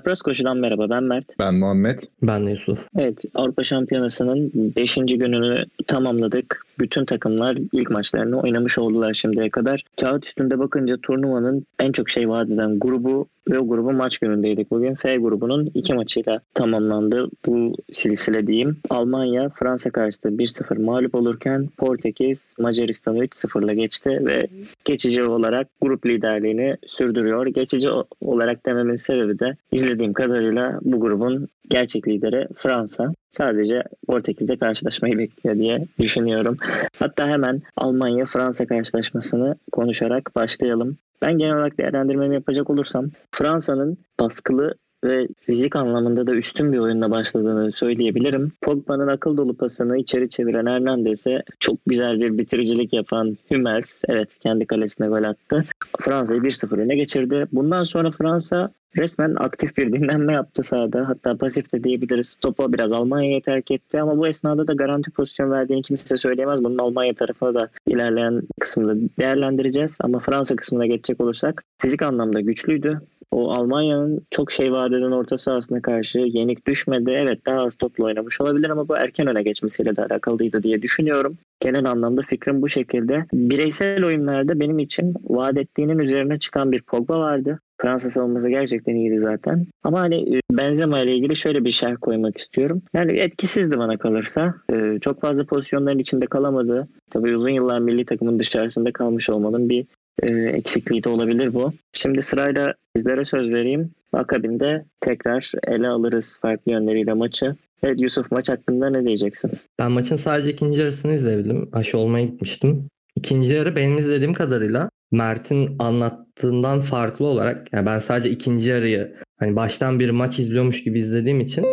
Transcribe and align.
Çapraz 0.00 0.22
Koşu'dan 0.22 0.56
merhaba 0.56 0.90
ben 0.90 1.02
Mert. 1.02 1.24
Ben 1.38 1.54
Muhammed. 1.54 1.98
Ben 2.22 2.46
de 2.46 2.50
Yusuf. 2.50 2.86
Evet 2.98 3.24
Avrupa 3.34 3.62
Şampiyonası'nın 3.62 4.52
5. 4.76 4.94
gününü 4.94 5.64
tamamladık. 5.86 6.66
Bütün 6.80 7.04
takımlar 7.04 7.58
ilk 7.72 7.90
maçlarını 7.90 8.40
oynamış 8.40 8.78
oldular 8.78 9.14
şimdiye 9.14 9.50
kadar. 9.50 9.84
Kağıt 10.00 10.26
üstünde 10.26 10.58
bakınca 10.58 10.96
turnuvanın 10.96 11.66
en 11.78 11.92
çok 11.92 12.10
şey 12.10 12.28
vaat 12.28 12.50
eden 12.50 12.78
grubu 12.78 13.26
ve 13.50 13.58
o 13.58 13.68
grubun 13.68 13.94
maç 13.94 14.18
günündeydik 14.18 14.70
bugün. 14.70 14.94
F 14.94 15.16
grubunun 15.16 15.70
iki 15.74 15.94
maçıyla 15.94 16.40
tamamlandı 16.54 17.30
bu 17.46 17.74
silsile 17.92 18.46
diyeyim. 18.46 18.76
Almanya 18.90 19.48
Fransa 19.48 19.90
karşısında 19.90 20.42
1-0 20.42 20.82
mağlup 20.82 21.14
olurken 21.14 21.68
Portekiz 21.76 22.54
Macaristan'ı 22.58 23.24
3-0'la 23.24 23.74
geçti 23.74 24.20
ve 24.24 24.46
geçici 24.84 25.24
olarak 25.24 25.68
grup 25.82 26.06
liderliğini 26.06 26.76
sürdürüyor. 26.86 27.46
Geçici 27.46 27.88
olarak 28.20 28.66
dememin 28.66 28.96
sebebi 28.96 29.38
de 29.38 29.56
izlediğim 29.72 30.12
kadarıyla 30.12 30.78
bu 30.82 31.00
grubun 31.00 31.48
gerçek 31.70 32.08
lideri 32.08 32.48
Fransa. 32.56 33.14
Sadece 33.28 33.82
Portekiz'de 34.06 34.56
karşılaşmayı 34.56 35.18
bekliyor 35.18 35.56
diye 35.56 35.86
düşünüyorum. 35.98 36.56
Hatta 36.98 37.28
hemen 37.28 37.62
Almanya-Fransa 37.76 38.66
karşılaşmasını 38.66 39.56
konuşarak 39.72 40.36
başlayalım. 40.36 40.96
Ben 41.22 41.38
genel 41.38 41.56
olarak 41.56 41.78
değerlendirmemi 41.78 42.34
yapacak 42.34 42.70
olursam 42.70 43.10
Fransa'nın 43.32 43.98
baskılı 44.20 44.74
ve 45.04 45.28
fizik 45.40 45.76
anlamında 45.76 46.26
da 46.26 46.34
üstün 46.34 46.72
bir 46.72 46.78
oyunla 46.78 47.10
başladığını 47.10 47.72
söyleyebilirim. 47.72 48.52
Pogba'nın 48.62 49.06
akıl 49.06 49.36
dolu 49.36 49.56
pasını 49.56 49.98
içeri 49.98 50.28
çeviren 50.28 50.66
Hernandez'e 50.66 51.42
çok 51.60 51.76
güzel 51.86 52.20
bir 52.20 52.38
bitiricilik 52.38 52.92
yapan 52.92 53.36
Hummels, 53.48 54.02
evet 54.08 54.38
kendi 54.38 54.66
kalesine 54.66 55.06
gol 55.06 55.22
attı. 55.22 55.64
Fransa'yı 56.00 56.40
1-0 56.40 56.80
öne 56.80 56.96
geçirdi. 56.96 57.46
Bundan 57.52 57.82
sonra 57.82 58.10
Fransa 58.10 58.70
resmen 58.96 59.34
aktif 59.38 59.76
bir 59.76 59.92
dinlenme 59.92 60.32
yaptı 60.32 60.62
sahada. 60.62 61.08
Hatta 61.08 61.36
pasif 61.36 61.72
de 61.72 61.84
diyebiliriz. 61.84 62.34
Topu 62.40 62.72
biraz 62.72 62.92
Almanya'ya 62.92 63.40
terk 63.40 63.70
etti 63.70 64.00
ama 64.00 64.18
bu 64.18 64.28
esnada 64.28 64.66
da 64.66 64.72
garanti 64.72 65.10
pozisyon 65.10 65.50
verdiğini 65.50 65.82
kimse 65.82 66.16
söyleyemez. 66.16 66.64
Bunun 66.64 66.78
Almanya 66.78 67.14
tarafına 67.14 67.54
da 67.54 67.68
ilerleyen 67.86 68.42
kısmında 68.60 69.10
değerlendireceğiz. 69.18 69.98
Ama 70.02 70.18
Fransa 70.18 70.56
kısmına 70.56 70.86
geçecek 70.86 71.20
olursak 71.20 71.64
fizik 71.78 72.02
anlamda 72.02 72.40
güçlüydü. 72.40 73.00
O 73.30 73.50
Almanya'nın 73.52 74.26
çok 74.30 74.52
şey 74.52 74.72
vaat 74.72 74.92
eden 74.92 75.10
orta 75.10 75.38
sahasına 75.38 75.82
karşı 75.82 76.18
yenik 76.18 76.66
düşmedi. 76.66 77.10
Evet 77.10 77.46
daha 77.46 77.56
az 77.56 77.74
topla 77.74 78.04
oynamış 78.04 78.40
olabilir 78.40 78.70
ama 78.70 78.88
bu 78.88 78.96
erken 78.96 79.26
öne 79.26 79.42
geçmesiyle 79.42 79.96
de 79.96 80.02
alakalıydı 80.04 80.62
diye 80.62 80.82
düşünüyorum. 80.82 81.38
Genel 81.60 81.90
anlamda 81.90 82.22
fikrim 82.22 82.62
bu 82.62 82.68
şekilde. 82.68 83.26
Bireysel 83.32 84.04
oyunlarda 84.04 84.60
benim 84.60 84.78
için 84.78 85.14
vaat 85.24 85.58
ettiğinin 85.58 85.98
üzerine 85.98 86.38
çıkan 86.38 86.72
bir 86.72 86.82
Pogba 86.82 87.18
vardı. 87.18 87.60
Fransa 87.82 88.10
savunması 88.10 88.50
gerçekten 88.50 88.94
iyiydi 88.94 89.18
zaten. 89.18 89.66
Ama 89.84 90.00
hani 90.00 90.36
e, 90.36 90.40
Benzema 90.50 91.00
ile 91.00 91.16
ilgili 91.16 91.36
şöyle 91.36 91.64
bir 91.64 91.70
şerh 91.70 91.96
koymak 92.00 92.38
istiyorum. 92.38 92.82
Yani 92.94 93.12
etkisizdi 93.18 93.78
bana 93.78 93.96
kalırsa. 93.96 94.54
E, 94.72 94.98
çok 95.00 95.20
fazla 95.20 95.44
pozisyonların 95.44 95.98
içinde 95.98 96.26
kalamadı. 96.26 96.88
Tabii 97.10 97.36
uzun 97.36 97.50
yıllar 97.50 97.78
milli 97.78 98.04
takımın 98.04 98.38
dışarısında 98.38 98.92
kalmış 98.92 99.30
olmanın 99.30 99.68
bir 99.68 99.86
e, 100.22 100.30
eksikliği 100.30 101.04
de 101.04 101.08
olabilir 101.08 101.54
bu. 101.54 101.72
Şimdi 101.92 102.22
sırayla 102.22 102.74
sizlere 102.96 103.24
söz 103.24 103.50
vereyim. 103.50 103.90
Akabinde 104.12 104.84
tekrar 105.00 105.52
ele 105.66 105.88
alırız 105.88 106.38
farklı 106.42 106.72
yönleriyle 106.72 107.12
maçı. 107.12 107.56
Evet 107.82 108.00
Yusuf 108.00 108.32
maç 108.32 108.48
hakkında 108.48 108.90
ne 108.90 109.04
diyeceksin? 109.04 109.50
Ben 109.78 109.92
maçın 109.92 110.16
sadece 110.16 110.50
ikinci 110.50 110.80
yarısını 110.80 111.12
izleyebildim. 111.12 111.68
Aşı 111.72 111.98
olmaya 111.98 112.24
gitmiştim. 112.24 112.88
İkinci 113.20 113.50
yarı 113.50 113.76
benim 113.76 113.98
izlediğim 113.98 114.32
kadarıyla 114.32 114.90
Mert'in 115.12 115.76
anlattığından 115.78 116.80
farklı 116.80 117.26
olarak 117.26 117.72
yani 117.72 117.86
ben 117.86 117.98
sadece 117.98 118.30
ikinci 118.30 118.70
yarıyı 118.70 119.14
hani 119.38 119.56
baştan 119.56 120.00
bir 120.00 120.10
maç 120.10 120.38
izliyormuş 120.38 120.84
gibi 120.84 120.98
izlediğim 120.98 121.40
için 121.40 121.64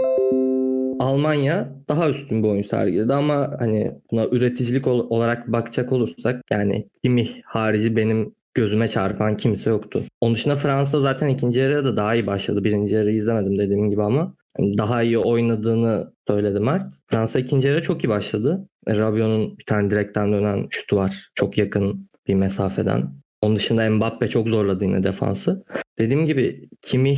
Almanya 0.99 1.75
daha 1.89 2.09
üstün 2.09 2.43
bir 2.43 2.47
oyun 2.47 2.61
sergiledi 2.61 3.13
ama 3.13 3.55
hani 3.59 3.91
buna 4.11 4.25
üreticilik 4.25 4.87
olarak 4.87 5.51
bakacak 5.51 5.91
olursak 5.91 6.41
yani 6.51 6.87
Kimi 7.03 7.41
harici 7.45 7.95
benim 7.95 8.35
gözüme 8.53 8.87
çarpan 8.87 9.37
kimse 9.37 9.69
yoktu. 9.69 10.03
Onun 10.21 10.35
dışında 10.35 10.55
Fransa 10.55 10.99
zaten 10.99 11.29
ikinci 11.29 11.59
yarıya 11.59 11.83
da 11.83 11.97
daha 11.97 12.15
iyi 12.15 12.27
başladı. 12.27 12.63
Birinci 12.63 12.95
yarıyı 12.95 13.17
izlemedim 13.17 13.59
dediğim 13.59 13.89
gibi 13.89 14.03
ama 14.03 14.33
daha 14.59 15.03
iyi 15.03 15.17
oynadığını 15.17 16.13
söyledi 16.27 16.59
Mert. 16.59 16.93
Fransa 17.07 17.39
ikinci 17.39 17.67
yarı 17.67 17.81
çok 17.81 18.03
iyi 18.03 18.09
başladı. 18.09 18.69
Rabiot'un 18.87 19.57
bir 19.57 19.65
tane 19.65 19.89
direkten 19.89 20.33
dönen 20.33 20.67
şutu 20.69 20.95
var. 20.97 21.29
Çok 21.35 21.57
yakın 21.57 22.09
bir 22.27 22.33
mesafeden. 22.33 23.09
Onun 23.41 23.55
dışında 23.55 23.89
Mbappe 23.89 24.27
çok 24.27 24.47
zorladı 24.47 24.85
yine 24.85 25.03
defansı. 25.03 25.63
Dediğim 25.99 26.25
gibi 26.25 26.69
Kimi 26.81 27.17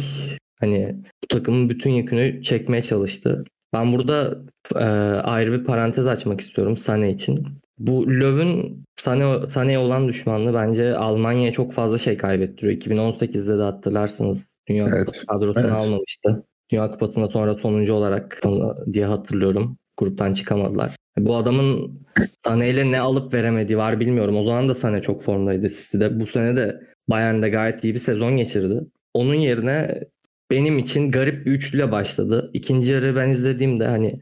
hani 0.60 0.96
bu 1.24 1.28
takımın 1.28 1.70
bütün 1.70 1.92
yükünü 1.92 2.44
çekmeye 2.44 2.82
çalıştı. 2.82 3.44
Ben 3.74 3.94
burada 3.94 4.38
e, 4.76 4.84
ayrı 5.24 5.60
bir 5.60 5.66
parantez 5.66 6.08
açmak 6.08 6.42
istiyorum 6.42 6.78
Sane 6.78 7.12
için. 7.12 7.48
Bu 7.78 8.08
Löw'ün 8.08 8.84
Sane, 8.96 9.50
Sane'ye 9.50 9.78
olan 9.78 10.08
düşmanlığı 10.08 10.54
bence 10.54 10.96
Almanya'ya 10.96 11.52
çok 11.52 11.74
fazla 11.74 11.98
şey 11.98 12.18
kaybettiriyor. 12.18 12.74
2018'de 12.74 13.58
de 13.58 13.62
hatırlarsınız 13.62 14.40
Dünya 14.70 14.86
evet, 14.96 15.26
kadrosunu 15.28 15.68
evet. 15.68 15.82
almamıştı. 15.82 16.44
Dünya 16.72 16.92
Kupası'nda 16.92 17.28
sonra 17.28 17.54
sonuncu 17.54 17.94
olarak 17.94 18.42
diye 18.94 19.06
hatırlıyorum. 19.06 19.78
Gruptan 19.98 20.34
çıkamadılar. 20.34 20.96
Bu 21.18 21.36
adamın 21.36 22.00
Sane 22.44 22.70
ile 22.70 22.92
ne 22.92 23.00
alıp 23.00 23.34
veremediği 23.34 23.78
var 23.78 24.00
bilmiyorum. 24.00 24.38
O 24.38 24.44
zaman 24.44 24.70
da 24.70 24.76
Sane 24.76 25.02
çok 25.02 25.24
formdaydı 25.24 25.70
City'de. 25.70 26.20
Bu 26.20 26.28
sene 26.28 26.56
de 26.56 26.82
Bayern'de 27.08 27.50
gayet 27.50 27.84
iyi 27.84 27.94
bir 27.94 28.00
sezon 28.00 28.38
geçirdi. 28.38 28.82
Onun 29.14 29.36
yerine 29.36 30.04
benim 30.52 30.78
için 30.78 31.12
garip 31.12 31.46
bir 31.46 31.52
üçlüyle 31.52 31.92
başladı. 31.92 32.52
İkinci 32.54 32.92
yarı 32.92 33.16
ben 33.16 33.30
izlediğimde 33.30 33.88
hani 33.88 34.22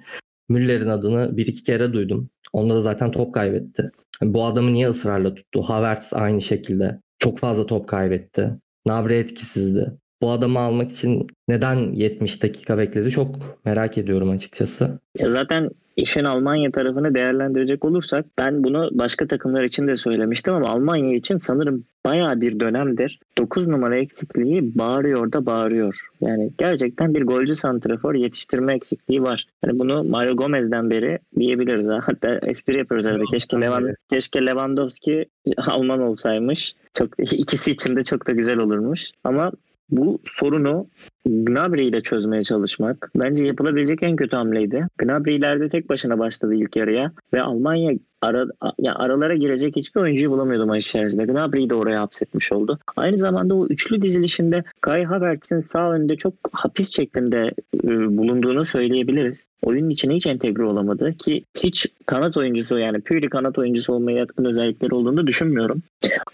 Müller'in 0.50 0.88
adını 0.88 1.38
bir 1.38 1.48
iki 1.48 1.64
kere 1.64 1.94
duydum. 1.94 2.30
Onda 2.54 2.76
da 2.76 2.82
zaten 2.82 3.12
top 3.12 3.34
kaybetti. 3.34 3.92
Bu 4.22 4.46
adamı 4.46 4.74
niye 4.74 4.90
ısrarla 4.90 5.36
tuttu? 5.36 5.62
Havertz 5.62 6.14
aynı 6.14 6.42
şekilde. 6.42 7.00
Çok 7.20 7.40
fazla 7.40 7.66
top 7.66 7.88
kaybetti. 7.88 8.52
Nabre 8.86 9.18
etkisizdi. 9.18 9.92
Bu 10.22 10.32
adamı 10.32 10.60
almak 10.60 10.92
için 10.92 11.28
neden 11.48 11.94
70 11.94 12.44
dakika 12.44 12.78
bekledi 12.78 13.12
çok 13.12 13.36
merak 13.66 13.98
ediyorum 13.98 14.30
açıkçası. 14.30 15.00
Ya 15.20 15.32
zaten 15.32 15.70
işin 15.98 16.24
Almanya 16.24 16.72
tarafını 16.72 17.16
değerlendirecek 17.16 17.86
olursak 17.86 18.26
ben 18.38 18.64
bunu 18.64 18.90
başka 18.92 19.28
takımlar 19.28 19.64
için 19.64 19.88
de 19.88 19.98
söylemiştim 19.98 20.54
ama 20.54 20.68
Almanya 20.68 21.16
için 21.16 21.38
sanırım 21.38 21.86
baya 22.06 22.42
bir 22.42 22.60
dönemdir 22.60 23.20
9 23.38 23.68
numara 23.68 23.98
eksikliği 23.98 24.78
bağırıyor 24.78 25.32
da 25.34 25.46
bağırıyor. 25.46 26.10
Yani 26.22 26.52
gerçekten 26.58 27.14
bir 27.14 27.22
golcü 27.22 27.56
santrafor 27.56 28.16
yetiştirme 28.16 28.74
eksikliği 28.74 29.24
var. 29.24 29.46
Yani 29.66 29.80
bunu 29.80 30.04
Mario 30.04 30.36
Gomez'den 30.36 30.90
beri 30.90 31.20
diyebiliriz. 31.40 31.88
Ha. 31.88 32.00
Hatta 32.04 32.40
espri 32.48 32.78
yapıyoruz 32.78 33.08
arada. 33.08 33.24
Keşke, 33.32 33.62
Levan, 33.62 33.96
keşke 34.10 34.46
Lewandowski 34.46 35.26
Alman 35.58 36.02
olsaymış. 36.02 36.76
Çok 36.94 37.10
ikisi 37.20 37.72
için 37.72 37.96
de 37.96 38.04
çok 38.04 38.28
da 38.28 38.32
güzel 38.32 38.58
olurmuş. 38.58 39.12
Ama 39.24 39.52
bu 39.90 40.20
sorunu 40.26 40.88
Gnabry 41.26 41.86
ile 41.86 42.02
çözmeye 42.02 42.44
çalışmak 42.44 43.12
bence 43.16 43.46
yapılabilecek 43.46 44.04
en 44.04 44.16
kötü 44.16 44.36
hamleydi. 44.36 44.88
Gnabry 44.98 45.36
ileride 45.36 45.70
tek 45.70 45.90
başına 45.90 46.20
başladı 46.20 46.54
ilk 46.56 46.76
yarıya 46.76 47.12
ve 47.34 47.42
Almanya 47.42 47.94
ara, 48.22 48.46
ya 48.80 48.96
aralara 48.96 49.36
girecek 49.36 49.76
hiçbir 49.76 50.02
oyuncuyu 50.02 50.32
bulamıyordu 50.32 50.66
maç 50.66 50.86
içerisinde. 50.86 51.26
Gnabry'i 51.26 51.70
de 51.70 51.76
oraya 51.76 52.02
hapsetmiş 52.02 52.52
oldu. 52.52 52.80
Aynı 52.96 53.18
zamanda 53.18 53.56
o 53.56 53.68
üçlü 53.68 54.02
dizilişinde 54.02 54.64
Kai 54.82 55.04
Havertz'in 55.04 55.60
sağ 55.60 55.92
önünde 55.92 56.16
çok 56.16 56.34
hapis 56.52 56.96
şeklinde 56.96 57.52
e, 57.84 58.18
bulunduğunu 58.18 58.66
söyleyebiliriz. 58.66 59.48
Oyunun 59.62 59.90
içine 59.90 60.16
hiç 60.16 60.28
entegre 60.28 60.64
olamadı 60.64 61.14
ki 61.14 61.44
hiç 61.64 61.88
kanat 62.06 62.38
oyuncusu 62.38 62.78
yani 62.78 63.02
püri 63.02 63.30
kanat 63.30 63.58
oyuncusu 63.58 63.94
olmaya 63.94 64.18
yatkın 64.18 64.46
özellikleri 64.46 64.96
olduğunu 64.96 65.28
düşünmüyorum. 65.28 65.82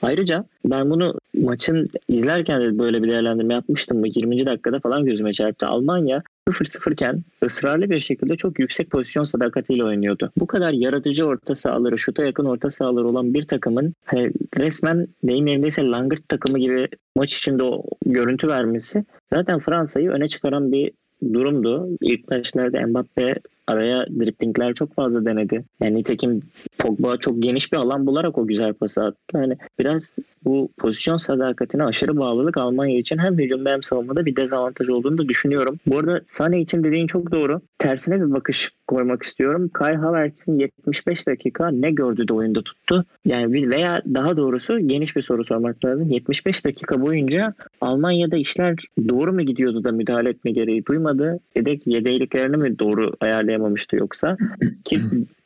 Ayrıca 0.01 0.45
ben 0.65 0.89
bunu 0.89 1.19
maçın 1.43 1.85
izlerken 2.07 2.61
de 2.61 2.79
böyle 2.79 3.03
bir 3.03 3.11
değerlendirme 3.11 3.53
yapmıştım. 3.53 4.03
Bu 4.03 4.07
20. 4.07 4.45
dakikada 4.45 4.79
falan 4.79 5.05
gözüme 5.05 5.33
çarptı. 5.33 5.65
Almanya 5.65 6.23
0-0 6.49 6.93
iken 6.93 7.23
ısrarlı 7.45 7.89
bir 7.89 7.99
şekilde 7.99 8.35
çok 8.35 8.59
yüksek 8.59 8.91
pozisyon 8.91 9.23
sadakatiyle 9.23 9.83
oynuyordu. 9.83 10.31
Bu 10.37 10.47
kadar 10.47 10.71
yaratıcı 10.71 11.25
orta 11.25 11.55
sahaları, 11.55 11.97
şuta 11.97 12.25
yakın 12.25 12.45
orta 12.45 12.69
sahaları 12.69 13.07
olan 13.07 13.33
bir 13.33 13.43
takımın 13.43 13.93
he, 14.05 14.31
resmen 14.57 15.07
deyim 15.23 15.47
yerindeyse 15.47 15.83
langırt 15.83 16.29
takımı 16.29 16.59
gibi 16.59 16.87
maç 17.15 17.37
içinde 17.37 17.63
o 17.63 17.83
görüntü 18.05 18.47
vermesi 18.47 19.05
zaten 19.33 19.59
Fransa'yı 19.59 20.09
öne 20.09 20.27
çıkaran 20.27 20.71
bir 20.71 20.91
durumdu. 21.33 21.89
İlk 22.01 22.29
başlarda 22.29 22.87
Mbappe 22.87 23.35
araya 23.68 24.06
driplingler 24.19 24.74
çok 24.74 24.94
fazla 24.94 25.25
denedi. 25.25 25.63
Yani 25.81 25.95
nitekim 25.95 26.42
Pogba 26.77 27.18
çok 27.18 27.44
geniş 27.44 27.74
bir 27.74 27.77
alan 27.77 28.07
bularak 28.07 28.38
o 28.38 28.48
güzel 28.48 28.74
pası 28.74 29.04
attı. 29.04 29.18
Yani 29.33 29.57
biraz 29.80 30.19
bu 30.45 30.69
pozisyon 30.77 31.18
sadakatine 31.18 31.83
aşırı 31.83 32.18
bağlılık 32.18 32.57
Almanya 32.57 33.00
için 33.00 33.18
hem 33.18 33.38
hücumda 33.38 33.71
hem 33.71 33.83
savunmada 33.83 34.25
bir 34.25 34.36
dezavantaj 34.36 34.89
olduğunu 34.89 35.18
da 35.18 35.27
düşünüyorum. 35.27 35.80
Bu 35.88 35.98
arada 35.98 36.21
Sane 36.25 36.62
için 36.62 36.83
dediğin 36.83 37.07
çok 37.07 37.31
doğru. 37.31 37.62
Tersine 37.77 38.15
bir 38.15 38.31
bakış 38.31 38.71
koymak 38.88 39.24
istiyorum. 39.24 39.69
Kai 39.74 39.95
Havertz'in 39.95 40.60
75 40.60 41.27
dakika 41.27 41.71
ne 41.71 41.92
gördü 41.92 42.27
de 42.27 42.33
oyunda 42.33 42.62
tuttu? 42.62 43.06
Yani 43.25 43.54
bir 43.54 43.69
veya 43.69 44.01
daha 44.13 44.38
doğrusu 44.38 44.80
geniş 44.80 45.15
bir 45.15 45.21
soru 45.21 45.44
sormak 45.44 45.86
lazım. 45.86 46.10
75 46.10 46.65
dakika 46.65 47.01
boyunca 47.01 47.54
Almanya'da 47.81 48.38
işler 48.38 48.75
doğru 49.10 49.33
mu 49.33 49.42
gidiyordu 49.42 49.83
da 49.83 49.92
müdahale 49.92 50.30
etme 50.30 50.51
gereği 50.51 50.86
duymadı? 50.86 51.39
Yedek 51.56 51.88
yedekliklerini 51.88 52.57
mi 52.57 52.80
doğru 52.80 53.12
ayarlayamamıştı 53.53 53.95
yoksa? 53.95 54.38
Ki 54.85 55.00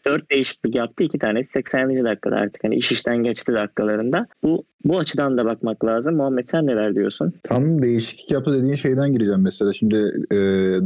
4 0.07 0.31
değişiklik 0.31 0.75
yaptı. 0.75 1.03
iki 1.03 1.19
tanesi 1.19 1.49
80. 1.49 1.89
dakikada 2.05 2.35
artık 2.35 2.63
hani 2.63 2.75
iş 2.75 2.91
işten 2.91 3.17
geçti 3.17 3.53
dakikalarında. 3.53 4.27
Bu 4.43 4.65
bu 4.85 4.99
açıdan 4.99 5.37
da 5.37 5.45
bakmak 5.45 5.85
lazım. 5.85 6.15
Muhammed 6.15 6.45
sen 6.45 6.67
neler 6.67 6.95
diyorsun? 6.95 7.33
Tam 7.43 7.81
değişiklik 7.81 8.31
yaptı 8.31 8.53
dediğin 8.53 8.75
şeyden 8.75 9.13
gireceğim 9.13 9.41
mesela. 9.43 9.73
Şimdi 9.73 9.95
e, 10.31 10.37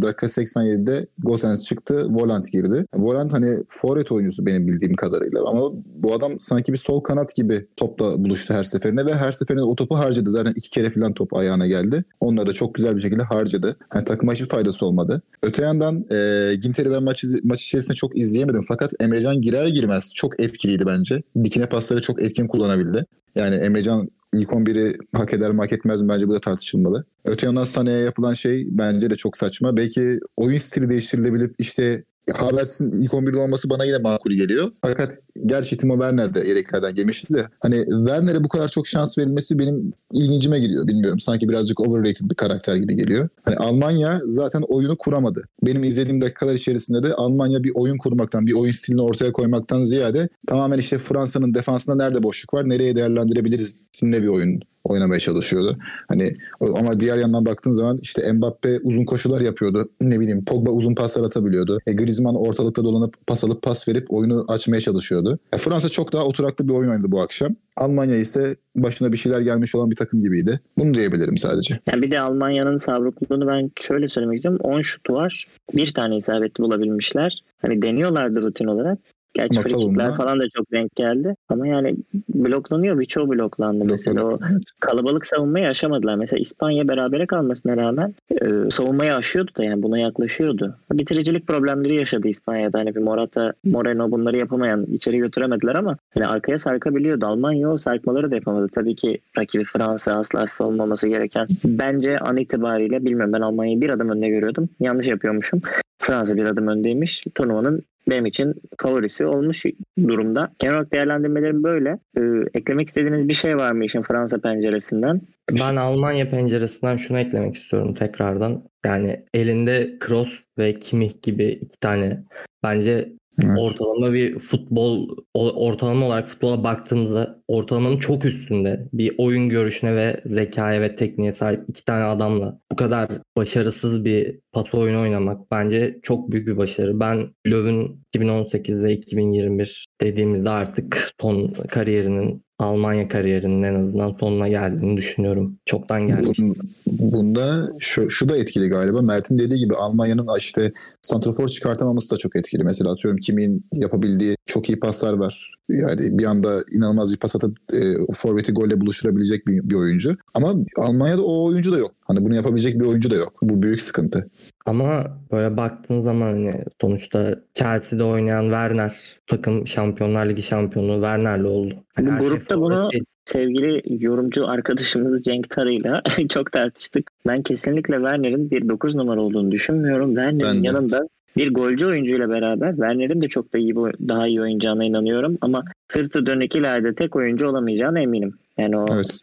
dakika 0.01 0.25
87'de 0.25 1.07
Gosens 1.17 1.63
çıktı. 1.63 2.05
Volant 2.09 2.51
girdi. 2.51 2.85
Volant 2.95 3.33
hani 3.33 3.63
forvet 3.67 4.11
oyuncusu 4.11 4.45
benim 4.45 4.67
bildiğim 4.67 4.93
kadarıyla. 4.93 5.41
Ama 5.47 5.71
bu 5.95 6.13
adam 6.13 6.31
sanki 6.39 6.71
bir 6.71 6.77
sol 6.77 7.01
kanat 7.01 7.35
gibi 7.35 7.67
topla 7.77 8.23
buluştu 8.23 8.53
her 8.53 8.63
seferinde 8.63 9.05
ve 9.05 9.15
her 9.15 9.31
seferinde 9.31 9.63
o 9.63 9.75
topu 9.75 9.97
harcadı. 9.97 10.29
Zaten 10.29 10.53
iki 10.55 10.69
kere 10.69 10.89
falan 10.89 11.13
top 11.13 11.33
ayağına 11.33 11.67
geldi. 11.67 12.03
Onları 12.19 12.47
da 12.47 12.53
çok 12.53 12.75
güzel 12.75 12.95
bir 12.95 13.01
şekilde 13.01 13.23
harcadı. 13.23 13.75
Yani 13.95 14.05
takıma 14.05 14.33
hiçbir 14.33 14.49
faydası 14.49 14.85
olmadı. 14.85 15.21
Öte 15.43 15.61
yandan 15.61 16.05
e, 16.11 16.55
Ginter'i 16.55 16.91
ben 16.91 17.03
maç, 17.03 17.23
maç 17.43 17.63
içerisinde 17.63 17.95
çok 17.95 18.17
izleyemedim. 18.17 18.61
Fakat 18.67 18.93
Emrecan 19.11 19.41
girer 19.41 19.67
girmez 19.67 20.13
çok 20.15 20.39
etkiliydi 20.39 20.83
bence. 20.85 21.23
Dikine 21.43 21.65
pasları 21.65 22.01
çok 22.01 22.21
etkin 22.21 22.47
kullanabildi. 22.47 23.05
Yani 23.35 23.55
Emrecan 23.55 24.09
ilk 24.33 24.49
11'i 24.49 24.97
hak 25.13 25.33
eder 25.33 25.51
mi 25.51 25.57
hak 25.57 25.73
etmez 25.73 26.01
mi 26.01 26.09
bence 26.09 26.27
bu 26.27 26.33
da 26.33 26.39
tartışılmalı. 26.39 27.05
Öte 27.25 27.45
yandan 27.45 27.63
Sané'ye 27.63 27.99
yapılan 27.99 28.33
şey 28.33 28.67
bence 28.69 29.09
de 29.09 29.15
çok 29.15 29.37
saçma. 29.37 29.77
Belki 29.77 30.19
oyun 30.37 30.57
stili 30.57 30.89
değiştirilebilip 30.89 31.55
işte 31.57 32.03
Havertz'in 32.33 32.91
ilk 32.91 33.11
11'de 33.11 33.37
olması 33.37 33.69
bana 33.69 33.85
yine 33.85 33.97
makul 33.97 34.31
geliyor. 34.31 34.71
Fakat 34.85 35.19
gerçi 35.45 35.77
Timo 35.77 35.93
Werner 35.93 36.35
de 36.35 36.39
yedeklerden 36.47 36.95
gelmişti 36.95 37.33
de 37.33 37.47
hani 37.59 37.77
Werner'e 37.77 38.43
bu 38.43 38.49
kadar 38.49 38.67
çok 38.67 38.87
şans 38.87 39.17
verilmesi 39.17 39.59
benim 39.59 39.93
ilgincime 40.13 40.59
geliyor. 40.59 40.87
Bilmiyorum 40.87 41.19
sanki 41.19 41.49
birazcık 41.49 41.79
overrated 41.79 42.29
bir 42.29 42.35
karakter 42.35 42.75
gibi 42.75 42.95
geliyor. 42.95 43.29
Hani 43.43 43.55
Almanya 43.57 44.21
zaten 44.25 44.61
oyunu 44.61 44.97
kuramadı. 44.97 45.43
Benim 45.63 45.83
izlediğim 45.83 46.21
dakikalar 46.21 46.53
içerisinde 46.53 47.03
de 47.03 47.13
Almanya 47.13 47.63
bir 47.63 47.71
oyun 47.75 47.97
kurmaktan, 47.97 48.47
bir 48.47 48.53
oyun 48.53 48.71
stilini 48.71 49.01
ortaya 49.01 49.31
koymaktan 49.31 49.83
ziyade 49.83 50.29
tamamen 50.47 50.77
işte 50.77 50.97
Fransa'nın 50.97 51.53
defansında 51.53 51.95
nerede 51.95 52.23
boşluk 52.23 52.53
var, 52.53 52.69
nereye 52.69 52.95
değerlendirebiliriz 52.95 53.87
simle 53.91 54.21
bir 54.21 54.27
oyun 54.27 54.61
oynamaya 54.83 55.19
çalışıyordu. 55.19 55.77
Hani 56.07 56.37
ama 56.59 56.99
diğer 56.99 57.17
yandan 57.17 57.45
baktığın 57.45 57.71
zaman 57.71 57.99
işte 58.01 58.33
Mbappe 58.33 58.79
uzun 58.83 59.05
koşular 59.05 59.41
yapıyordu. 59.41 59.89
Ne 60.01 60.19
bileyim 60.19 60.45
Pogba 60.45 60.71
uzun 60.71 60.95
paslar 60.95 61.23
atabiliyordu. 61.23 61.79
E, 61.87 61.93
Griezmann 61.93 62.35
ortalıkta 62.35 62.83
dolanıp 62.83 63.27
pas 63.27 63.43
alıp 63.43 63.61
pas 63.61 63.87
verip 63.87 64.13
oyunu 64.13 64.45
açmaya 64.47 64.81
çalışıyordu. 64.81 65.39
E, 65.53 65.57
Fransa 65.57 65.89
çok 65.89 66.13
daha 66.13 66.25
oturaklı 66.25 66.67
bir 66.67 66.73
oyun 66.73 66.89
oynadı 66.89 67.11
bu 67.11 67.21
akşam. 67.21 67.55
Almanya 67.77 68.15
ise 68.15 68.55
başına 68.75 69.11
bir 69.11 69.17
şeyler 69.17 69.41
gelmiş 69.41 69.75
olan 69.75 69.91
bir 69.91 69.95
takım 69.95 70.23
gibiydi. 70.23 70.59
Bunu 70.77 70.93
diyebilirim 70.93 71.37
sadece. 71.37 71.79
Yani 71.91 72.01
bir 72.01 72.11
de 72.11 72.19
Almanya'nın 72.19 72.77
savrukluğunu 72.77 73.47
ben 73.47 73.71
şöyle 73.79 74.07
söylemek 74.07 74.35
istiyorum. 74.35 74.59
10 74.63 74.81
şutu 74.81 75.13
var. 75.13 75.47
Bir 75.73 75.93
tane 75.93 76.15
isabetli 76.15 76.63
bulabilmişler. 76.63 77.43
Hani 77.61 77.81
deniyorlardı 77.81 78.41
rutin 78.41 78.65
olarak. 78.65 78.99
Gerçi 79.33 79.59
Ama 79.59 79.63
frikikler 79.63 80.11
falan 80.11 80.39
da 80.39 80.43
çok 80.49 80.71
denk 80.71 80.95
geldi. 80.95 81.35
Ama 81.49 81.67
yani 81.67 81.95
bloklanıyor. 82.29 82.99
Birçoğu 82.99 83.29
bloklandı 83.29 83.85
mesela. 83.85 84.25
O 84.25 84.39
kalabalık 84.79 85.25
savunmayı 85.25 85.67
aşamadılar. 85.67 86.15
Mesela 86.15 86.39
İspanya 86.39 86.87
berabere 86.87 87.25
kalmasına 87.25 87.77
rağmen 87.77 88.15
e, 88.31 88.69
savunmayı 88.69 89.15
aşıyordu 89.15 89.51
da 89.57 89.63
yani 89.63 89.83
buna 89.83 89.99
yaklaşıyordu. 89.99 90.75
Bitiricilik 90.91 91.47
problemleri 91.47 91.95
yaşadı 91.95 92.27
İspanya'da. 92.27 92.79
Hani 92.79 92.95
bir 92.95 93.01
Morata, 93.01 93.53
Moreno 93.63 94.11
bunları 94.11 94.37
yapamayan 94.37 94.85
içeri 94.85 95.17
götüremediler 95.17 95.75
ama 95.75 95.97
hani 96.13 96.27
arkaya 96.27 96.57
sarkabiliyordu. 96.57 97.25
Almanya 97.25 97.69
o 97.71 97.77
sarkmaları 97.77 98.31
da 98.31 98.35
yapamadı. 98.35 98.67
Tabii 98.75 98.95
ki 98.95 99.19
rakibi 99.37 99.63
Fransa 99.63 100.13
asla 100.13 100.41
hafif 100.41 100.61
olmaması 100.61 101.07
gereken. 101.07 101.47
Bence 101.65 102.17
an 102.17 102.37
itibariyle 102.37 103.05
bilmiyorum 103.05 103.33
ben 103.33 103.41
Almanya'yı 103.41 103.81
bir 103.81 103.89
adım 103.89 104.09
önde 104.09 104.29
görüyordum. 104.29 104.69
Yanlış 104.79 105.07
yapıyormuşum. 105.07 105.61
Fransa 105.99 106.37
bir 106.37 106.43
adım 106.43 106.67
öndeymiş. 106.67 107.23
Turnuvanın 107.35 107.83
benim 108.11 108.25
için 108.25 108.53
favorisi 108.77 109.25
olmuş 109.25 109.65
durumda. 110.07 110.51
Genel 110.59 110.75
olarak 110.75 110.93
değerlendirmelerim 110.93 111.63
böyle. 111.63 111.99
Ee, 112.17 112.21
eklemek 112.53 112.87
istediğiniz 112.87 113.27
bir 113.27 113.33
şey 113.33 113.57
var 113.57 113.71
mı 113.71 113.85
işin 113.85 114.01
Fransa 114.01 114.37
penceresinden? 114.41 115.21
Ben 115.51 115.75
Almanya 115.75 116.29
penceresinden 116.29 116.95
şunu 116.95 117.19
eklemek 117.19 117.55
istiyorum 117.55 117.93
tekrardan. 117.93 118.63
Yani 118.85 119.25
elinde 119.33 119.97
Kroos 119.99 120.43
ve 120.57 120.79
Kimmich 120.79 121.21
gibi 121.21 121.45
iki 121.45 121.79
tane 121.79 122.23
bence 122.63 123.13
Evet. 123.43 123.59
ortalama 123.59 124.13
bir 124.13 124.39
futbol 124.39 125.17
ortalama 125.33 126.05
olarak 126.05 126.29
futbola 126.29 126.63
baktığımızda 126.63 127.41
ortalamanın 127.47 127.97
çok 127.97 128.25
üstünde 128.25 128.87
bir 128.93 129.15
oyun 129.17 129.49
görüşüne 129.49 129.95
ve 129.95 130.21
zekaya 130.25 130.81
ve 130.81 130.95
tekniğe 130.95 131.33
sahip 131.33 131.63
iki 131.67 131.85
tane 131.85 132.03
adamla 132.03 132.59
bu 132.71 132.75
kadar 132.75 133.09
başarısız 133.37 134.05
bir 134.05 134.39
pas 134.51 134.73
oyunu 134.73 135.01
oynamak 135.01 135.51
bence 135.51 135.99
çok 136.03 136.31
büyük 136.31 136.47
bir 136.47 136.57
başarı. 136.57 136.99
Ben 136.99 137.33
Löw'ün 137.47 138.03
2018 138.07 138.83
ve 138.83 138.93
2021 138.93 139.87
dediğimizde 140.01 140.49
artık 140.49 141.11
son 141.21 141.53
kariyerinin 141.53 142.43
Almanya 142.61 143.07
kariyerinin 143.07 143.63
en 143.63 143.75
azından 143.75 144.15
sonuna 144.19 144.47
geldiğini 144.47 144.97
düşünüyorum. 144.97 145.57
Çoktan 145.65 146.07
geldi. 146.07 146.27
Bun- 146.27 146.55
Bunda 146.87 147.69
şu, 147.79 148.09
şu 148.09 148.29
da 148.29 148.37
etkili 148.37 148.67
galiba. 148.67 149.01
Mert'in 149.01 149.37
dediği 149.39 149.59
gibi 149.59 149.75
Almanya'nın 149.75 150.27
işte 150.37 150.71
santrafor 151.01 151.47
çıkartamaması 151.47 152.15
da 152.15 152.17
çok 152.17 152.35
etkili. 152.35 152.63
Mesela 152.63 152.91
atıyorum 152.91 153.19
kimin 153.19 153.61
yapabildiği 153.73 154.35
çok 154.45 154.69
iyi 154.69 154.79
paslar 154.79 155.13
var. 155.13 155.53
Yani 155.69 156.17
bir 156.19 156.25
anda 156.25 156.63
inanılmaz 156.71 157.13
bir 157.13 157.19
pas 157.19 157.35
atıp 157.35 157.57
e, 157.73 157.79
forveti 158.13 158.51
golle 158.51 158.81
buluşturabilecek 158.81 159.47
bir, 159.47 159.69
bir 159.69 159.75
oyuncu. 159.75 160.17
Ama 160.33 160.55
Almanya'da 160.77 161.21
o 161.21 161.45
oyuncu 161.45 161.71
da 161.71 161.77
yok. 161.77 161.91
Hani 162.05 162.25
bunu 162.25 162.35
yapabilecek 162.35 162.79
bir 162.79 162.85
oyuncu 162.85 163.11
da 163.11 163.15
yok. 163.15 163.33
Bu 163.41 163.61
büyük 163.63 163.81
sıkıntı. 163.81 164.29
Ama 164.65 165.17
böyle 165.31 165.57
baktığın 165.57 166.01
zaman 166.01 166.27
hani 166.31 166.53
sonuçta 166.81 167.35
Chelsea'de 167.53 168.03
oynayan 168.03 168.43
Werner 168.43 168.95
takım 169.27 169.67
Şampiyonlar 169.67 170.25
Ligi 170.29 170.43
şampiyonu 170.43 170.93
Werner'le 170.93 171.43
oldu. 171.45 171.75
Hani 171.95 172.07
Bu 172.07 172.11
her 172.11 172.19
şey 172.19 172.29
grupta 172.29 172.61
bunu- 172.61 172.89
değil. 172.91 173.03
Sevgili 173.25 173.81
yorumcu 174.03 174.47
arkadaşımız 174.47 175.23
Cenk 175.23 175.49
Tarı'yla 175.49 176.01
çok 176.29 176.51
tartıştık. 176.51 177.11
Ben 177.27 177.41
kesinlikle 177.41 177.95
Werner'in 177.95 178.51
bir 178.51 178.69
9 178.69 178.95
numara 178.95 179.21
olduğunu 179.21 179.51
düşünmüyorum. 179.51 180.15
Werner'in 180.15 180.63
yanında 180.63 181.07
bir 181.37 181.53
golcü 181.53 181.85
oyuncuyla 181.87 182.29
beraber 182.29 182.71
Werner'in 182.71 183.21
de 183.21 183.27
çok 183.27 183.53
da 183.53 183.57
iyi 183.57 183.75
bir- 183.75 184.09
daha 184.09 184.27
iyi 184.27 184.41
oynayacağına 184.41 184.83
inanıyorum 184.83 185.37
ama 185.41 185.63
sırtı 185.87 186.25
dönük 186.25 186.55
ileride 186.55 186.95
tek 186.95 187.15
oyuncu 187.15 187.47
olamayacağına 187.47 187.99
eminim. 187.99 188.33
Yani 188.57 188.77
o 188.77 188.85
Evet. 188.93 189.19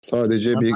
Sadece 0.00 0.60
bir 0.60 0.72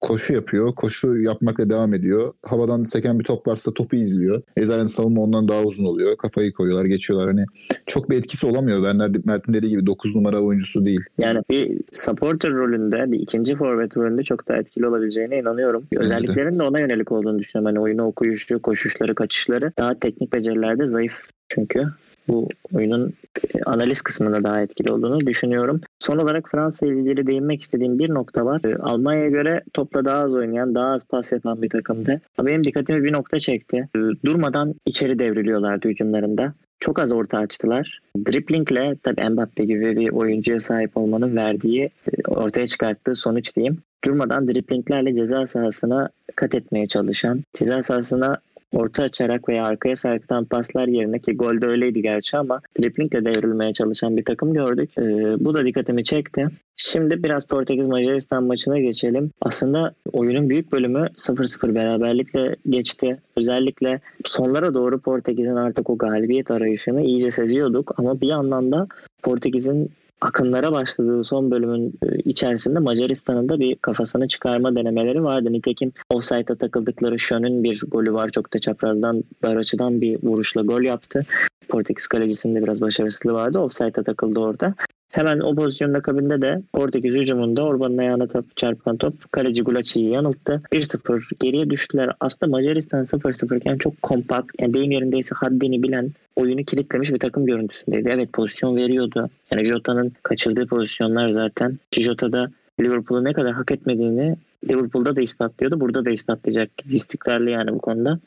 koşu 0.00 0.32
yapıyor. 0.32 0.74
Koşu 0.74 1.16
yapmakla 1.16 1.70
devam 1.70 1.94
ediyor. 1.94 2.32
Havadan 2.42 2.82
seken 2.82 3.18
bir 3.18 3.24
top 3.24 3.48
varsa 3.48 3.72
topu 3.72 3.96
izliyor. 3.96 4.42
Ezayen 4.56 4.84
savunma 4.84 5.22
ondan 5.22 5.48
daha 5.48 5.62
uzun 5.62 5.84
oluyor. 5.84 6.16
Kafayı 6.16 6.52
koyuyorlar, 6.52 6.84
geçiyorlar. 6.84 7.28
Hani 7.28 7.44
çok 7.86 8.10
bir 8.10 8.16
etkisi 8.16 8.46
olamıyor. 8.46 8.78
Werner 8.78 9.10
Mert'in 9.24 9.54
dediği 9.54 9.68
gibi 9.68 9.86
9 9.86 10.16
numara 10.16 10.40
oyuncusu 10.40 10.84
değil. 10.84 11.00
Yani 11.18 11.42
bir 11.50 11.80
supporter 11.92 12.52
rolünde, 12.52 13.12
bir 13.12 13.20
ikinci 13.20 13.56
forvet 13.56 13.96
rolünde 13.96 14.22
çok 14.22 14.48
daha 14.48 14.58
etkili 14.58 14.86
olabileceğine 14.86 15.38
inanıyorum. 15.38 15.82
de. 15.92 15.98
Özelliklerinin 15.98 16.58
de 16.58 16.62
ona 16.62 16.80
yönelik 16.80 17.12
olduğunu 17.12 17.38
düşünüyorum. 17.38 17.66
Hani 17.66 17.84
oyunu 17.84 18.06
okuyuşu, 18.06 18.62
koşuşları, 18.62 19.14
kaçışları 19.14 19.72
daha 19.78 19.98
teknik 19.98 20.32
becerilerde 20.32 20.86
zayıf 20.86 21.12
çünkü. 21.48 21.84
Bu 22.30 22.48
oyunun 22.72 23.12
e, 23.54 23.62
analiz 23.66 24.02
kısmında 24.02 24.44
daha 24.44 24.62
etkili 24.62 24.92
olduğunu 24.92 25.26
düşünüyorum. 25.26 25.80
Son 25.98 26.18
olarak 26.18 26.48
Fransa 26.50 26.86
ilgili 26.86 27.26
değinmek 27.26 27.62
istediğim 27.62 27.98
bir 27.98 28.10
nokta 28.10 28.46
var. 28.46 28.64
E, 28.64 28.76
Almanya'ya 28.76 29.28
göre 29.28 29.62
topla 29.72 30.04
daha 30.04 30.24
az 30.24 30.34
oynayan, 30.34 30.74
daha 30.74 30.92
az 30.92 31.08
pas 31.08 31.32
yapan 31.32 31.62
bir 31.62 31.68
takımdı. 31.68 32.20
Benim 32.40 32.64
dikkatimi 32.64 33.04
bir 33.04 33.12
nokta 33.12 33.38
çekti. 33.38 33.88
E, 33.96 33.98
Durmadan 34.24 34.74
içeri 34.86 35.18
devriliyorlardı 35.18 35.88
hücumlarında. 35.88 36.54
Çok 36.80 36.98
az 36.98 37.12
orta 37.12 37.38
açtılar. 37.38 38.00
Driplingle 38.16 38.96
tabii 39.02 39.30
Mbappe 39.30 39.64
gibi 39.64 39.96
bir 39.96 40.10
oyuncuya 40.10 40.58
sahip 40.58 40.96
olmanın 40.96 41.36
verdiği, 41.36 41.90
ortaya 42.28 42.66
çıkarttığı 42.66 43.14
sonuç 43.14 43.56
diyeyim. 43.56 43.78
Durmadan 44.04 44.48
driplinglerle 44.48 45.14
ceza 45.14 45.46
sahasına 45.46 46.08
kat 46.36 46.54
etmeye 46.54 46.86
çalışan, 46.86 47.42
ceza 47.54 47.82
sahasına 47.82 48.34
orta 48.72 49.02
açarak 49.02 49.48
veya 49.48 49.64
arkaya 49.64 49.96
sarkıtan 49.96 50.44
paslar 50.44 50.88
yerine 50.88 51.18
ki 51.18 51.36
golde 51.36 51.66
öyleydi 51.66 52.02
gerçi 52.02 52.36
ama 52.36 52.60
driplingle 52.80 53.24
devrilmeye 53.24 53.72
çalışan 53.72 54.16
bir 54.16 54.24
takım 54.24 54.54
gördük. 54.54 54.90
Ee, 54.98 55.36
bu 55.44 55.54
da 55.54 55.64
dikkatimi 55.66 56.04
çekti. 56.04 56.46
Şimdi 56.76 57.22
biraz 57.22 57.46
Portekiz 57.46 57.86
Macaristan 57.86 58.44
maçına 58.44 58.78
geçelim. 58.78 59.30
Aslında 59.40 59.94
oyunun 60.12 60.50
büyük 60.50 60.72
bölümü 60.72 61.08
0-0 61.16 61.74
beraberlikle 61.74 62.56
geçti. 62.68 63.18
Özellikle 63.36 64.00
sonlara 64.24 64.74
doğru 64.74 65.00
Portekiz'in 65.00 65.56
artık 65.56 65.90
o 65.90 65.98
galibiyet 65.98 66.50
arayışını 66.50 67.02
iyice 67.02 67.30
seziyorduk 67.30 67.94
ama 67.96 68.20
bir 68.20 68.28
yandan 68.28 68.72
da 68.72 68.88
Portekiz'in 69.22 69.90
akınlara 70.20 70.72
başladığı 70.72 71.24
son 71.24 71.50
bölümün 71.50 71.94
e, 72.02 72.18
içerisinde 72.18 72.78
Macaristan'ın 72.78 73.48
da 73.48 73.60
bir 73.60 73.76
kafasını 73.76 74.28
çıkarma 74.28 74.76
denemeleri 74.76 75.22
vardı. 75.22 75.52
Nitekim 75.52 75.92
offside'a 76.10 76.54
takıldıkları 76.54 77.18
Şön'ün 77.18 77.64
bir 77.64 77.82
golü 77.88 78.12
var. 78.12 78.28
Çok 78.28 78.54
da 78.54 78.58
çaprazdan 78.58 79.24
dar 79.42 79.56
açıdan 79.56 80.00
bir 80.00 80.18
vuruşla 80.22 80.62
gol 80.62 80.82
yaptı. 80.82 81.26
Portekiz 81.68 82.06
kalecisinde 82.06 82.62
biraz 82.62 82.82
başarısızlığı 82.82 83.32
vardı. 83.32 83.58
Offside'a 83.58 84.02
takıldı 84.02 84.40
orada. 84.40 84.74
Hemen 85.10 85.40
o 85.40 85.54
pozisyonun 85.54 85.94
akabinde 85.94 86.42
de 86.42 86.62
Portekiz 86.72 87.14
hücumunda 87.14 87.64
Orban'ın 87.64 87.98
ayağına 87.98 88.26
top, 88.26 88.56
çarpan 88.56 88.96
top 88.96 89.32
kaleci 89.32 89.62
Gulaçi'yi 89.62 90.10
yanılttı. 90.10 90.62
1-0 90.72 91.22
geriye 91.40 91.70
düştüler. 91.70 92.10
Aslında 92.20 92.50
Macaristan 92.50 93.04
0-0 93.04 93.56
iken 93.56 93.78
çok 93.78 94.02
kompakt, 94.02 94.52
yani 94.60 94.74
deyim 94.74 94.90
yerindeyse 94.90 95.34
haddini 95.34 95.82
bilen 95.82 96.10
oyunu 96.36 96.64
kilitlemiş 96.64 97.12
bir 97.12 97.18
takım 97.18 97.46
görüntüsündeydi. 97.46 98.08
Evet 98.08 98.32
pozisyon 98.32 98.76
veriyordu. 98.76 99.30
Yani 99.50 99.64
Jota'nın 99.64 100.12
kaçırdığı 100.22 100.66
pozisyonlar 100.66 101.28
zaten. 101.28 101.78
Ki 101.90 102.02
Jota 102.02 102.32
da 102.32 102.50
Liverpool'u 102.80 103.24
ne 103.24 103.32
kadar 103.32 103.52
hak 103.52 103.72
etmediğini 103.72 104.36
Liverpool'da 104.68 105.16
da 105.16 105.20
ispatlıyordu. 105.20 105.80
Burada 105.80 106.04
da 106.04 106.10
ispatlayacak. 106.10 106.70
İstikrarlı 106.90 107.50
yani 107.50 107.72
bu 107.72 107.78
konuda. 107.78 108.20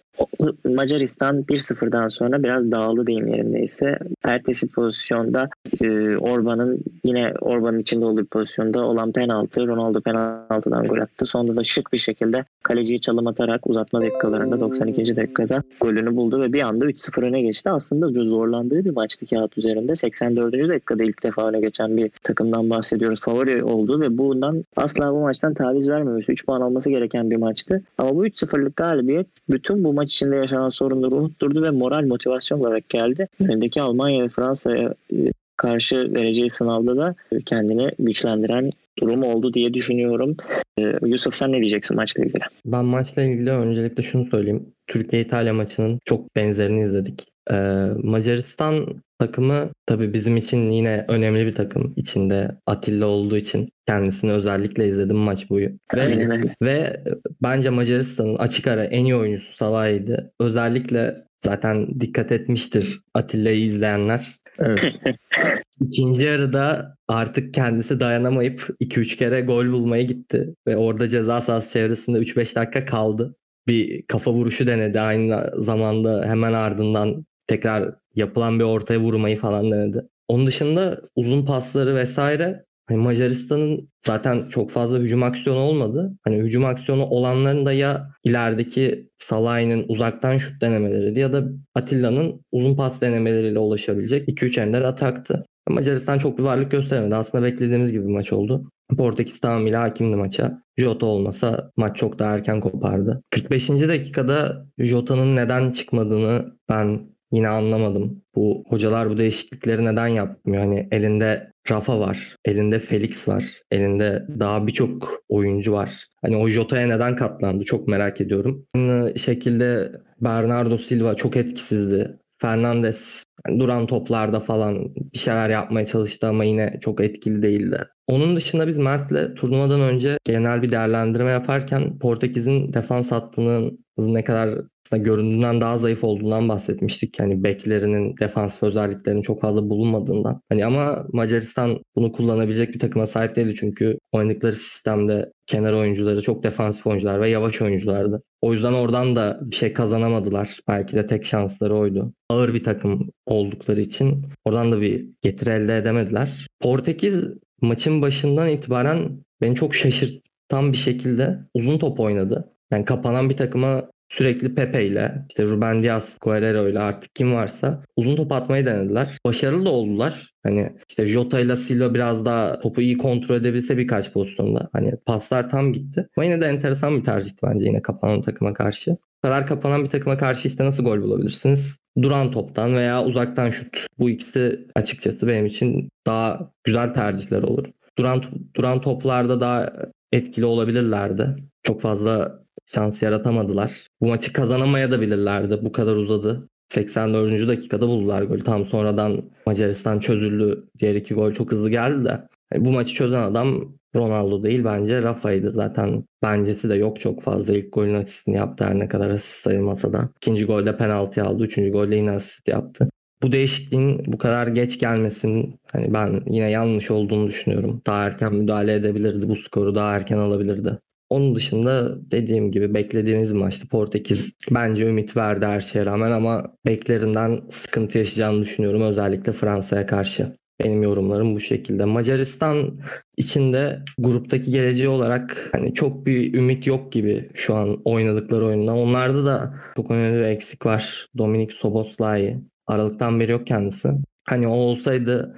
Macaristan 0.65 1.43
1-0'dan 1.43 2.07
sonra 2.07 2.43
biraz 2.43 2.71
dağıldı 2.71 3.07
deyim 3.07 3.27
yerindeyse. 3.27 3.97
Ertesi 4.23 4.67
pozisyonda 4.67 5.49
e, 5.81 6.17
Orban'ın 6.17 6.79
yine 7.03 7.33
Orban'ın 7.41 7.77
içinde 7.77 8.05
olduğu 8.05 8.25
pozisyonda 8.25 8.85
olan 8.85 9.11
penaltı. 9.11 9.67
Ronaldo 9.67 10.01
penaltıdan 10.01 10.87
gol 10.87 10.97
attı. 10.97 11.25
Sonunda 11.25 11.55
da 11.55 11.63
şık 11.63 11.93
bir 11.93 11.97
şekilde 11.97 12.45
kaleciyi 12.63 12.99
çalım 12.99 13.27
atarak 13.27 13.67
uzatma 13.67 14.01
dakikalarında 14.01 14.59
92. 14.59 15.15
dakikada 15.15 15.63
golünü 15.81 16.15
buldu 16.15 16.41
ve 16.41 16.53
bir 16.53 16.61
anda 16.61 16.85
3-0 16.85 17.25
öne 17.25 17.41
geçti. 17.41 17.69
Aslında 17.69 18.23
zorlandığı 18.23 18.85
bir 18.85 18.91
maçtı 18.91 19.25
kağıt 19.25 19.57
üzerinde. 19.57 19.95
84. 19.95 20.53
dakikada 20.53 21.03
ilk 21.03 21.23
defa 21.23 21.49
öne 21.49 21.59
geçen 21.59 21.97
bir 21.97 22.11
takımdan 22.23 22.69
bahsediyoruz. 22.69 23.21
Favori 23.21 23.63
oldu 23.63 24.01
ve 24.01 24.17
bundan 24.17 24.63
asla 24.75 25.13
bu 25.13 25.19
maçtan 25.19 25.53
taviz 25.53 25.89
vermemiş. 25.89 26.22
3 26.31 26.45
puan 26.45 26.61
alması 26.61 26.89
gereken 26.89 27.31
bir 27.31 27.35
maçtı. 27.35 27.83
Ama 27.97 28.15
bu 28.15 28.27
3-0'lık 28.27 28.75
galibiyet 28.75 29.27
bütün 29.49 29.83
bu 29.83 29.93
maç 29.93 30.13
içinde 30.13 30.35
yaşanan 30.35 30.69
sorunları 30.69 31.15
unutturdu 31.15 31.63
ve 31.63 31.69
moral 31.69 32.03
motivasyon 32.05 32.59
olarak 32.59 32.89
geldi. 32.89 33.27
Önündeki 33.39 33.81
Almanya 33.81 34.23
ve 34.23 34.29
Fransa'ya 34.29 34.93
e, 35.13 35.31
karşı 35.57 36.13
vereceği 36.13 36.49
sınavda 36.49 36.97
da 36.97 37.15
kendini 37.45 37.91
güçlendiren 37.99 38.71
durum 38.99 39.23
oldu 39.23 39.53
diye 39.53 39.73
düşünüyorum. 39.73 40.37
Ee, 40.79 40.93
Yusuf 41.05 41.35
sen 41.35 41.51
ne 41.51 41.59
diyeceksin 41.61 41.97
maçla 41.97 42.23
ilgili? 42.23 42.43
Ben 42.65 42.85
maçla 42.85 43.23
ilgili 43.23 43.51
öncelikle 43.51 44.03
şunu 44.03 44.25
söyleyeyim. 44.25 44.65
Türkiye-İtalya 44.87 45.53
maçının 45.53 45.99
çok 46.05 46.35
benzerini 46.35 46.83
izledik. 46.83 47.32
Ee, 47.51 47.89
Macaristan 48.03 49.03
takımı 49.19 49.69
tabii 49.85 50.13
bizim 50.13 50.37
için 50.37 50.71
yine 50.71 51.05
önemli 51.07 51.45
bir 51.45 51.53
takım. 51.53 51.93
içinde 51.95 52.57
Atilla 52.67 53.05
olduğu 53.05 53.37
için 53.37 53.69
kendisini 53.87 54.31
özellikle 54.31 54.87
izledim 54.87 55.17
maç 55.17 55.49
boyu. 55.49 55.69
Ve, 55.95 56.29
ve 56.61 57.03
bence 57.43 57.69
Macaristan'ın 57.69 58.35
açık 58.35 58.67
ara 58.67 58.83
en 58.83 59.05
iyi 59.05 59.15
oyuncusu 59.15 59.55
Salah'ydı. 59.55 60.31
Özellikle 60.39 61.23
zaten 61.45 61.99
dikkat 61.99 62.31
etmiştir 62.31 63.01
Atilla'yı 63.13 63.63
izleyenler. 63.63 64.27
Evet. 64.59 65.01
İkinci 65.81 66.21
yarıda 66.21 66.95
artık 67.07 67.53
kendisi 67.53 67.99
dayanamayıp 67.99 68.69
2-3 68.81 69.17
kere 69.17 69.41
gol 69.41 69.71
bulmaya 69.71 70.03
gitti. 70.03 70.55
Ve 70.67 70.77
orada 70.77 71.07
ceza 71.07 71.41
sahası 71.41 71.73
çevresinde 71.73 72.19
3-5 72.19 72.55
dakika 72.55 72.85
kaldı. 72.85 73.35
Bir 73.67 74.03
kafa 74.07 74.31
vuruşu 74.31 74.67
denedi. 74.67 74.99
Aynı 74.99 75.51
zamanda 75.57 76.25
hemen 76.25 76.53
ardından 76.53 77.25
tekrar 77.47 77.95
yapılan 78.15 78.59
bir 78.59 78.63
ortaya 78.63 78.99
vurmayı 78.99 79.37
falan 79.37 79.71
denedi. 79.71 80.07
Onun 80.27 80.47
dışında 80.47 81.01
uzun 81.15 81.45
pasları 81.45 81.95
vesaire 81.95 82.65
Hani 82.87 82.97
Macaristan'ın 82.97 83.89
zaten 84.05 84.47
çok 84.49 84.71
fazla 84.71 84.97
hücum 84.97 85.23
aksiyonu 85.23 85.59
olmadı. 85.59 86.17
Hani 86.23 86.37
hücum 86.37 86.65
aksiyonu 86.65 87.05
olanların 87.05 87.65
da 87.65 87.73
ya 87.73 88.09
ilerideki 88.23 89.09
Salah'ın 89.17 89.85
uzaktan 89.87 90.37
şut 90.37 90.61
denemeleri 90.61 91.19
ya 91.19 91.33
da 91.33 91.43
Atilla'nın 91.75 92.45
uzun 92.51 92.75
pas 92.75 93.01
denemeleriyle 93.01 93.59
ulaşabilecek 93.59 94.29
2-3 94.29 94.61
ender 94.61 94.81
ataktı. 94.81 95.45
Macaristan 95.69 96.17
çok 96.17 96.37
bir 96.37 96.43
varlık 96.43 96.71
gösteremedi. 96.71 97.15
Aslında 97.15 97.43
beklediğimiz 97.43 97.91
gibi 97.91 98.07
bir 98.07 98.13
maç 98.13 98.33
oldu. 98.33 98.71
Portekiz 98.97 99.39
tamamıyla 99.39 99.81
hakimdi 99.81 100.15
maça. 100.15 100.63
Jota 100.77 101.05
olmasa 101.05 101.71
maç 101.77 101.97
çok 101.97 102.19
daha 102.19 102.33
erken 102.33 102.59
kopardı. 102.59 103.23
45. 103.31 103.69
dakikada 103.69 104.65
Jota'nın 104.77 105.35
neden 105.35 105.71
çıkmadığını 105.71 106.57
ben 106.69 107.12
yine 107.33 107.47
anlamadım. 107.47 108.21
Bu 108.35 108.63
hocalar 108.67 109.09
bu 109.09 109.17
değişiklikleri 109.17 109.85
neden 109.85 110.07
yapmıyor? 110.07 110.63
Hani 110.63 110.87
elinde 110.91 111.51
Rafa 111.71 111.99
var, 111.99 112.35
elinde 112.45 112.79
Felix 112.79 113.27
var, 113.27 113.45
elinde 113.71 114.27
daha 114.39 114.67
birçok 114.67 115.23
oyuncu 115.29 115.73
var. 115.73 116.07
Hani 116.21 116.37
o 116.37 116.47
Jota'ya 116.47 116.87
neden 116.87 117.15
katlandı 117.15 117.63
çok 117.63 117.87
merak 117.87 118.21
ediyorum. 118.21 118.65
Aynı 118.75 119.19
şekilde 119.19 119.91
Bernardo 120.21 120.77
Silva 120.77 121.15
çok 121.15 121.37
etkisizdi. 121.37 122.17
Fernandes 122.41 123.23
yani 123.47 123.59
duran 123.59 123.87
toplarda 123.87 124.39
falan 124.39 124.95
bir 124.95 125.17
şeyler 125.17 125.49
yapmaya 125.49 125.85
çalıştı 125.85 126.27
ama 126.27 126.43
yine 126.43 126.77
çok 126.81 127.01
etkili 127.01 127.41
değildi. 127.41 127.87
Onun 128.07 128.35
dışında 128.35 128.67
biz 128.67 128.77
Mert'le 128.77 129.35
turnuvadan 129.35 129.81
önce 129.81 130.17
genel 130.25 130.61
bir 130.61 130.71
değerlendirme 130.71 131.31
yaparken 131.31 131.99
Portekiz'in 131.99 132.73
defans 132.73 133.11
hattının 133.11 133.82
ne 133.97 134.23
kadar 134.23 134.59
göründüğünden 134.91 135.61
daha 135.61 135.77
zayıf 135.77 136.03
olduğundan 136.03 136.49
bahsetmiştik. 136.49 137.19
Hani 137.19 137.43
beklerinin 137.43 138.15
defansif 138.19 138.63
özelliklerinin 138.63 139.21
çok 139.21 139.41
fazla 139.41 139.69
bulunmadığından. 139.69 140.41
Hani 140.49 140.65
ama 140.65 141.05
Macaristan 141.13 141.79
bunu 141.95 142.11
kullanabilecek 142.11 142.73
bir 142.73 142.79
takıma 142.79 143.05
sahip 143.05 143.35
değildi 143.35 143.55
çünkü 143.59 143.97
oynadıkları 144.11 144.53
sistemde 144.53 145.31
kenar 145.47 145.73
oyuncuları 145.73 146.21
çok 146.21 146.43
defansif 146.43 146.87
oyuncular 146.87 147.21
ve 147.21 147.29
yavaş 147.29 147.61
oyunculardı. 147.61 148.23
O 148.41 148.53
yüzden 148.53 148.73
oradan 148.73 149.15
da 149.15 149.39
bir 149.41 149.55
şey 149.55 149.73
kazanamadılar. 149.73 150.59
Belki 150.67 150.95
de 150.95 151.07
tek 151.07 151.25
şansları 151.25 151.75
oydu. 151.75 152.13
Ağır 152.29 152.53
bir 152.53 152.63
takım 152.63 153.09
oldukları 153.25 153.81
için 153.81 154.25
oradan 154.45 154.71
da 154.71 154.81
bir 154.81 155.09
getiri 155.21 155.49
elde 155.49 155.77
edemediler. 155.77 156.47
Portekiz 156.59 157.23
maçın 157.61 158.01
başından 158.01 158.49
itibaren 158.49 159.19
beni 159.41 159.55
çok 159.55 159.75
şaşırtan 159.75 160.71
bir 160.71 160.77
şekilde 160.77 161.39
uzun 161.53 161.77
top 161.77 161.99
oynadı. 161.99 162.52
Yani 162.73 162.85
kapanan 162.85 163.29
bir 163.29 163.37
takıma 163.37 163.89
sürekli 164.09 164.55
Pepe 164.55 164.85
ile 164.85 165.25
işte 165.29 165.43
Ruben 165.43 165.83
Dias, 165.83 166.17
Guerrero 166.19 166.69
ile 166.69 166.79
artık 166.79 167.15
kim 167.15 167.33
varsa 167.33 167.83
uzun 167.95 168.15
top 168.15 168.31
atmayı 168.31 168.65
denediler. 168.65 169.17
Başarılı 169.25 169.65
da 169.65 169.69
oldular. 169.69 170.31
Hani 170.43 170.73
işte 170.89 171.05
Jota 171.05 171.39
ile 171.39 171.55
Silva 171.55 171.93
biraz 171.93 172.25
daha 172.25 172.59
topu 172.59 172.81
iyi 172.81 172.97
kontrol 172.97 173.35
edebilse 173.35 173.77
birkaç 173.77 174.13
pozisyonda. 174.13 174.69
Hani 174.73 174.93
paslar 175.05 175.49
tam 175.49 175.73
gitti. 175.73 176.07
Ama 176.17 176.25
yine 176.25 176.41
de 176.41 176.45
enteresan 176.45 176.97
bir 176.97 177.03
tercihti 177.03 177.37
bence 177.43 177.65
yine 177.65 177.81
kapanan 177.81 178.21
takıma 178.21 178.53
karşı. 178.53 178.91
Bu 178.91 179.27
kadar 179.27 179.47
kapanan 179.47 179.83
bir 179.83 179.89
takıma 179.89 180.17
karşı 180.17 180.47
işte 180.47 180.65
nasıl 180.65 180.83
gol 180.83 181.01
bulabilirsiniz? 181.01 181.77
Duran 182.01 182.31
toptan 182.31 182.75
veya 182.75 183.03
uzaktan 183.03 183.49
şut. 183.49 183.87
Bu 183.99 184.09
ikisi 184.09 184.67
açıkçası 184.75 185.27
benim 185.27 185.45
için 185.45 185.89
daha 186.07 186.51
güzel 186.63 186.93
tercihler 186.93 187.43
olur. 187.43 187.65
Duran 187.97 188.23
duran 188.55 188.81
toplarda 188.81 189.41
daha 189.41 189.73
etkili 190.11 190.45
olabilirlerdi. 190.45 191.35
Çok 191.63 191.81
fazla 191.81 192.42
şans 192.65 193.01
yaratamadılar. 193.01 193.87
Bu 194.01 194.07
maçı 194.07 194.33
kazanamaya 194.33 194.91
da 194.91 195.01
bilirlerdi. 195.01 195.59
Bu 195.61 195.71
kadar 195.71 195.95
uzadı. 195.95 196.49
84. 196.69 197.47
dakikada 197.47 197.87
buldular 197.87 198.21
golü. 198.21 198.43
Tam 198.43 198.65
sonradan 198.65 199.21
Macaristan 199.45 199.99
çözüldü. 199.99 200.63
Diğer 200.79 200.95
iki 200.95 201.13
gol 201.13 201.33
çok 201.33 201.51
hızlı 201.51 201.69
geldi 201.69 202.05
de. 202.05 202.21
Yani 202.53 202.65
bu 202.65 202.71
maçı 202.71 202.93
çözen 202.93 203.21
adam 203.21 203.73
Ronaldo 203.95 204.43
değil 204.43 204.63
bence 204.63 205.01
Rafa'ydı. 205.01 205.51
Zaten 205.51 206.03
bencesi 206.23 206.69
de 206.69 206.75
yok 206.75 206.99
çok 206.99 207.21
fazla. 207.21 207.53
İlk 207.53 207.73
golün 207.73 207.93
asistini 207.93 208.35
yaptı 208.35 208.65
her 208.65 208.79
ne 208.79 208.87
kadar 208.87 209.09
asist 209.09 209.43
sayılmasa 209.43 209.93
da. 209.93 210.09
İkinci 210.17 210.45
golde 210.45 210.77
penaltı 210.77 211.23
aldı. 211.23 211.43
Üçüncü 211.43 211.71
golde 211.71 211.95
yine 211.95 212.11
asist 212.11 212.47
yaptı. 212.47 212.89
Bu 213.23 213.31
değişikliğin 213.31 214.03
bu 214.07 214.17
kadar 214.17 214.47
geç 214.47 214.79
gelmesinin 214.79 215.59
hani 215.71 215.93
ben 215.93 216.23
yine 216.27 216.49
yanlış 216.49 216.91
olduğunu 216.91 217.27
düşünüyorum. 217.27 217.81
Daha 217.87 218.03
erken 218.03 218.35
müdahale 218.35 218.73
edebilirdi. 218.73 219.29
Bu 219.29 219.35
skoru 219.35 219.75
daha 219.75 219.95
erken 219.95 220.17
alabilirdi. 220.17 220.79
Onun 221.13 221.35
dışında 221.35 221.97
dediğim 222.11 222.51
gibi 222.51 222.73
beklediğimiz 222.73 223.31
maçtı. 223.31 223.67
Portekiz 223.67 224.33
bence 224.51 224.87
ümit 224.87 225.17
verdi 225.17 225.45
her 225.45 225.61
şeye 225.61 225.85
rağmen 225.85 226.11
ama 226.11 226.55
beklerinden 226.65 227.41
sıkıntı 227.49 227.97
yaşayacağını 227.97 228.41
düşünüyorum 228.41 228.81
özellikle 228.81 229.31
Fransa'ya 229.31 229.85
karşı. 229.85 230.35
Benim 230.63 230.83
yorumlarım 230.83 231.35
bu 231.35 231.39
şekilde. 231.39 231.85
Macaristan 231.85 232.79
içinde 233.17 233.79
gruptaki 233.97 234.51
geleceği 234.51 234.87
olarak 234.87 235.49
hani 235.51 235.73
çok 235.73 236.05
bir 236.05 236.33
ümit 236.33 236.67
yok 236.67 236.91
gibi 236.91 237.29
şu 237.33 237.55
an 237.55 237.81
oynadıkları 237.85 238.45
oyunda. 238.45 238.73
Onlarda 238.73 239.25
da 239.25 239.53
çok 239.75 239.91
önemli 239.91 240.19
bir 240.19 240.25
eksik 240.25 240.65
var. 240.65 241.07
Dominik 241.17 241.53
Soboslai. 241.53 242.37
Aralıktan 242.67 243.19
beri 243.19 243.31
yok 243.31 243.47
kendisi. 243.47 243.89
Hani 244.25 244.47
o 244.47 244.53
olsaydı 244.53 245.35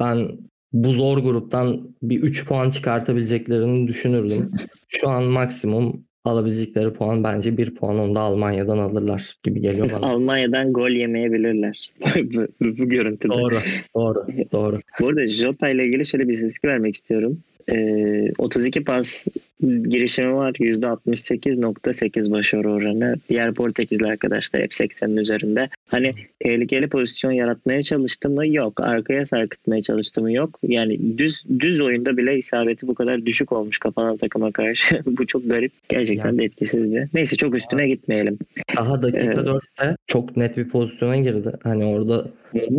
ben 0.00 0.28
bu 0.72 0.92
zor 0.92 1.18
gruptan 1.18 1.94
bir 2.02 2.22
3 2.22 2.46
puan 2.46 2.70
çıkartabileceklerini 2.70 3.88
düşünürdüm. 3.88 4.50
Şu 4.88 5.08
an 5.08 5.24
maksimum 5.24 6.04
alabilecekleri 6.24 6.92
puan 6.92 7.24
bence 7.24 7.56
bir 7.56 7.74
puan 7.74 7.98
onu 7.98 8.14
da 8.14 8.20
Almanya'dan 8.20 8.78
alırlar 8.78 9.36
gibi 9.42 9.60
geliyor 9.60 9.92
bana. 9.92 10.06
Almanya'dan 10.12 10.72
gol 10.72 10.90
yemeyebilirler. 10.90 11.92
bu, 12.16 12.46
bu, 12.60 12.78
bu 12.78 12.88
görüntüde. 12.88 13.32
Doğru, 13.32 13.58
doğru, 13.94 14.26
doğru. 14.52 14.80
Bu 15.00 15.08
arada 15.08 15.26
Jota 15.26 15.68
ile 15.68 15.86
ilgili 15.86 16.06
şöyle 16.06 16.28
bir 16.28 16.32
istatistik 16.32 16.64
vermek 16.64 16.94
istiyorum. 16.94 17.40
Ee, 17.72 18.32
32 18.38 18.84
pas 18.84 19.26
girişimi 19.60 20.34
var. 20.34 20.52
%68.8 20.52 22.30
başarı 22.30 22.70
oranı. 22.70 23.16
Diğer 23.28 23.54
Portekizli 23.54 24.06
arkadaşlar 24.06 24.62
hep 24.62 24.72
80'in 24.72 25.16
üzerinde. 25.16 25.68
Hani 25.86 26.14
tehlikeli 26.40 26.88
pozisyon 26.88 27.32
yaratmaya 27.32 27.82
çalıştı 27.82 28.30
mı? 28.30 28.48
Yok. 28.48 28.80
Arkaya 28.80 29.24
sarkıtmaya 29.24 29.82
çalıştı 29.82 30.22
mı? 30.22 30.32
Yok. 30.32 30.58
Yani 30.62 31.18
düz 31.18 31.44
düz 31.58 31.80
oyunda 31.80 32.16
bile 32.16 32.38
isabeti 32.38 32.86
bu 32.86 32.94
kadar 32.94 33.26
düşük 33.26 33.52
olmuş 33.52 33.78
kapanan 33.78 34.16
takıma 34.16 34.52
karşı. 34.52 35.00
bu 35.06 35.26
çok 35.26 35.50
garip. 35.50 35.72
Gerçekten 35.88 36.28
yani. 36.28 36.38
de 36.38 36.44
etkisizdi. 36.44 37.08
Neyse 37.14 37.36
çok 37.36 37.56
üstüne 37.56 37.82
Aa. 37.82 37.86
gitmeyelim. 37.86 38.38
Daha 38.76 39.02
dakika 39.02 39.18
ee, 39.18 39.34
4'te 39.34 39.96
çok 40.06 40.36
net 40.36 40.56
bir 40.56 40.68
pozisyona 40.68 41.16
girdi. 41.16 41.52
Hani 41.62 41.84
orada 41.84 42.26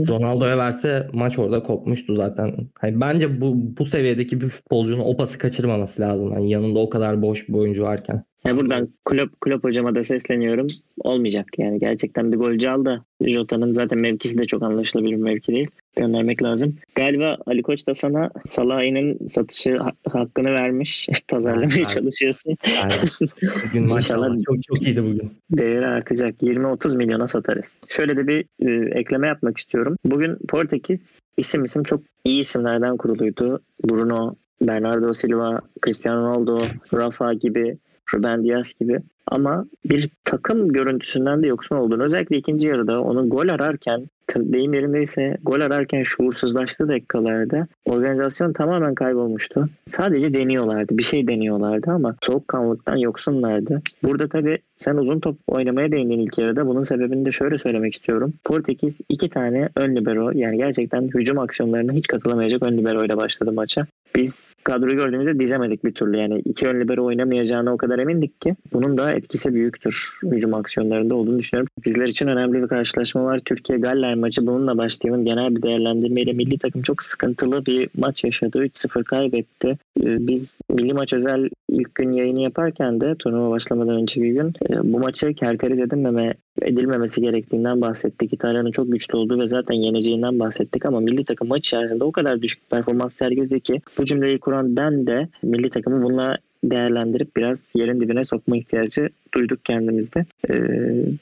Ronaldo'ya 0.09 0.57
verse 0.57 1.07
maç 1.13 1.39
orada 1.39 1.63
kopmuştu 1.63 2.15
zaten. 2.15 2.53
Hani 2.73 3.01
bence 3.01 3.41
bu 3.41 3.55
bu 3.77 3.85
seviyedeki 3.85 4.41
bir 4.41 4.47
futbolcunun 4.47 5.03
o 5.03 5.17
pası 5.17 5.37
kaçırmaması 5.37 6.01
lazım. 6.01 6.31
Hani 6.31 6.51
yanında 6.69 6.79
o 6.79 6.89
kadar 6.89 7.21
boş 7.21 7.49
bir 7.49 7.53
oyuncu 7.53 7.83
varken. 7.83 8.23
Yani 8.45 8.59
buradan 8.59 8.89
kulüp 9.05 9.41
kulüp 9.41 9.63
hocama 9.63 9.95
da 9.95 10.03
sesleniyorum. 10.03 10.67
Olmayacak 10.99 11.45
yani. 11.57 11.79
Gerçekten 11.79 12.31
bir 12.31 12.37
golcü 12.37 12.67
al 12.67 12.85
da 12.85 13.05
Jota'nın 13.21 13.71
zaten 13.71 13.99
mevkisi 13.99 14.37
de 14.37 14.45
çok 14.45 14.63
anlaşılabilir 14.63 15.11
bir 15.11 15.21
mevki 15.21 15.51
değil. 15.51 15.67
Göndermek 15.95 16.43
lazım. 16.43 16.75
Galiba 16.95 17.37
Ali 17.45 17.61
Koç 17.61 17.87
da 17.87 17.93
sana 17.93 18.29
Salah'ın 18.45 19.27
satışı 19.27 19.77
hakkını 20.09 20.51
vermiş. 20.51 21.09
Pazarlamaya 21.27 21.85
çalışıyorsun. 21.85 22.55
Aynen. 22.81 22.99
Bugün 23.67 23.89
maşallah 23.89 24.29
çok 24.45 24.63
çok 24.63 24.81
iyiydi 24.81 25.03
bugün. 25.03 25.31
Değeri 25.51 25.87
artacak. 25.87 26.41
20-30 26.41 26.97
milyona 26.97 27.27
satarız. 27.27 27.77
Şöyle 27.87 28.17
de 28.17 28.27
bir 28.27 28.45
e, 28.59 28.99
ekleme 28.99 29.27
yapmak 29.27 29.57
istiyorum. 29.57 29.95
Bugün 30.05 30.37
Portekiz 30.49 31.19
isim 31.37 31.63
isim 31.63 31.83
çok 31.83 32.01
iyi 32.25 32.39
isimlerden 32.39 32.97
kuruluydu. 32.97 33.59
Bruno, 33.83 34.35
Bernardo 34.61 35.13
Silva, 35.13 35.61
Cristiano 35.81 36.21
Ronaldo, 36.21 36.57
Rafa 36.91 37.33
gibi 37.33 37.77
Ruben 38.13 38.43
Diaz 38.43 38.73
gibi. 38.79 38.97
Ama 39.29 39.65
bir 39.85 40.09
takım 40.25 40.69
görüntüsünden 40.69 41.43
de 41.43 41.47
yoksun 41.47 41.75
olduğunu 41.75 42.03
özellikle 42.03 42.37
ikinci 42.37 42.67
yarıda 42.67 43.01
onu 43.01 43.29
gol 43.29 43.47
ararken 43.47 44.07
deyim 44.35 44.73
yerindeyse 44.73 45.37
gol 45.43 45.61
ararken 45.61 46.03
şuursuzlaştığı 46.03 46.87
dakikalarda 46.87 47.67
organizasyon 47.85 48.53
tamamen 48.53 48.95
kaybolmuştu. 48.95 49.69
Sadece 49.85 50.33
deniyorlardı. 50.33 50.97
Bir 50.97 51.03
şey 51.03 51.27
deniyorlardı 51.27 51.91
ama 51.91 52.15
soğukkanlılıktan 52.21 52.95
yoksunlardı. 52.95 53.81
Burada 54.03 54.27
tabii 54.27 54.57
sen 54.75 54.95
uzun 54.95 55.19
top 55.19 55.37
oynamaya 55.47 55.91
değindin 55.91 56.19
ilk 56.19 56.37
yarıda. 56.37 56.67
Bunun 56.67 56.81
sebebini 56.81 57.25
de 57.25 57.31
şöyle 57.31 57.57
söylemek 57.57 57.93
istiyorum. 57.93 58.33
Portekiz 58.43 59.01
iki 59.09 59.29
tane 59.29 59.69
ön 59.75 59.95
libero 59.95 60.31
yani 60.33 60.57
gerçekten 60.57 61.07
hücum 61.07 61.39
aksiyonlarına 61.39 61.91
hiç 61.91 62.07
katılamayacak 62.07 62.63
ön 62.63 62.77
libero 62.77 63.05
ile 63.05 63.17
başladı 63.17 63.51
maça. 63.51 63.87
Biz 64.15 64.55
kadroyu 64.63 64.95
gördüğümüzde 64.95 65.39
dizemedik 65.39 65.85
bir 65.85 65.93
türlü. 65.93 66.17
Yani 66.17 66.39
iki 66.39 66.67
ön 66.67 66.81
libero 66.81 67.05
oynamayacağına 67.05 67.73
o 67.73 67.77
kadar 67.77 67.99
emindik 67.99 68.41
ki 68.41 68.55
bunun 68.73 68.97
da 68.97 69.11
etkisi 69.19 69.53
büyüktür 69.53 70.19
hücum 70.23 70.53
aksiyonlarında 70.53 71.15
olduğunu 71.15 71.39
düşünüyorum. 71.39 71.69
Bizler 71.85 72.07
için 72.07 72.27
önemli 72.27 72.61
bir 72.63 72.67
karşılaşma 72.67 73.23
var. 73.23 73.39
Türkiye-Galler 73.39 74.15
maçı 74.15 74.47
bununla 74.47 74.77
başlayalım. 74.77 75.25
Genel 75.25 75.55
bir 75.55 75.61
değerlendirmeyle 75.61 76.33
milli 76.33 76.57
takım 76.57 76.81
çok 76.81 77.01
sıkıntılı 77.01 77.65
bir 77.65 77.89
maç 77.97 78.23
yaşadı. 78.23 78.65
3-0 78.65 79.03
kaybetti. 79.03 79.67
Ee, 79.67 80.27
biz 80.27 80.61
milli 80.69 80.93
maç 80.93 81.13
özel 81.13 81.49
ilk 81.69 81.95
gün 81.95 82.11
yayını 82.11 82.41
yaparken 82.41 83.01
de 83.01 83.15
turnuva 83.19 83.49
başlamadan 83.49 83.95
önceki 83.95 84.33
gün 84.33 84.47
e, 84.47 84.93
bu 84.93 84.99
maçı 84.99 85.33
kerteriz 85.33 85.79
edilmeme 85.79 86.33
edilmemesi 86.61 87.21
gerektiğinden 87.21 87.81
bahsettik. 87.81 88.33
İtalya'nın 88.33 88.71
çok 88.71 88.91
güçlü 88.91 89.17
olduğu 89.17 89.39
ve 89.39 89.47
zaten 89.47 89.75
yeneceğinden 89.75 90.39
bahsettik 90.39 90.85
ama 90.85 90.99
milli 90.99 91.25
takım 91.25 91.47
maç 91.47 91.67
içerisinde 91.67 92.03
o 92.03 92.11
kadar 92.11 92.41
düşük 92.41 92.69
performans 92.69 93.15
sergiledi 93.15 93.59
ki 93.59 93.81
bu 93.97 94.05
cümleyi 94.05 94.39
kuran 94.39 94.75
ben 94.75 95.07
de 95.07 95.29
milli 95.43 95.69
takımı 95.69 96.03
bununla 96.03 96.37
değerlendirip 96.63 97.37
biraz 97.37 97.73
yerin 97.75 97.99
dibine 97.99 98.23
sokma 98.23 98.57
ihtiyacı 98.57 99.09
duyduk 99.33 99.65
kendimizde. 99.65 100.25
Ee, 100.49 100.55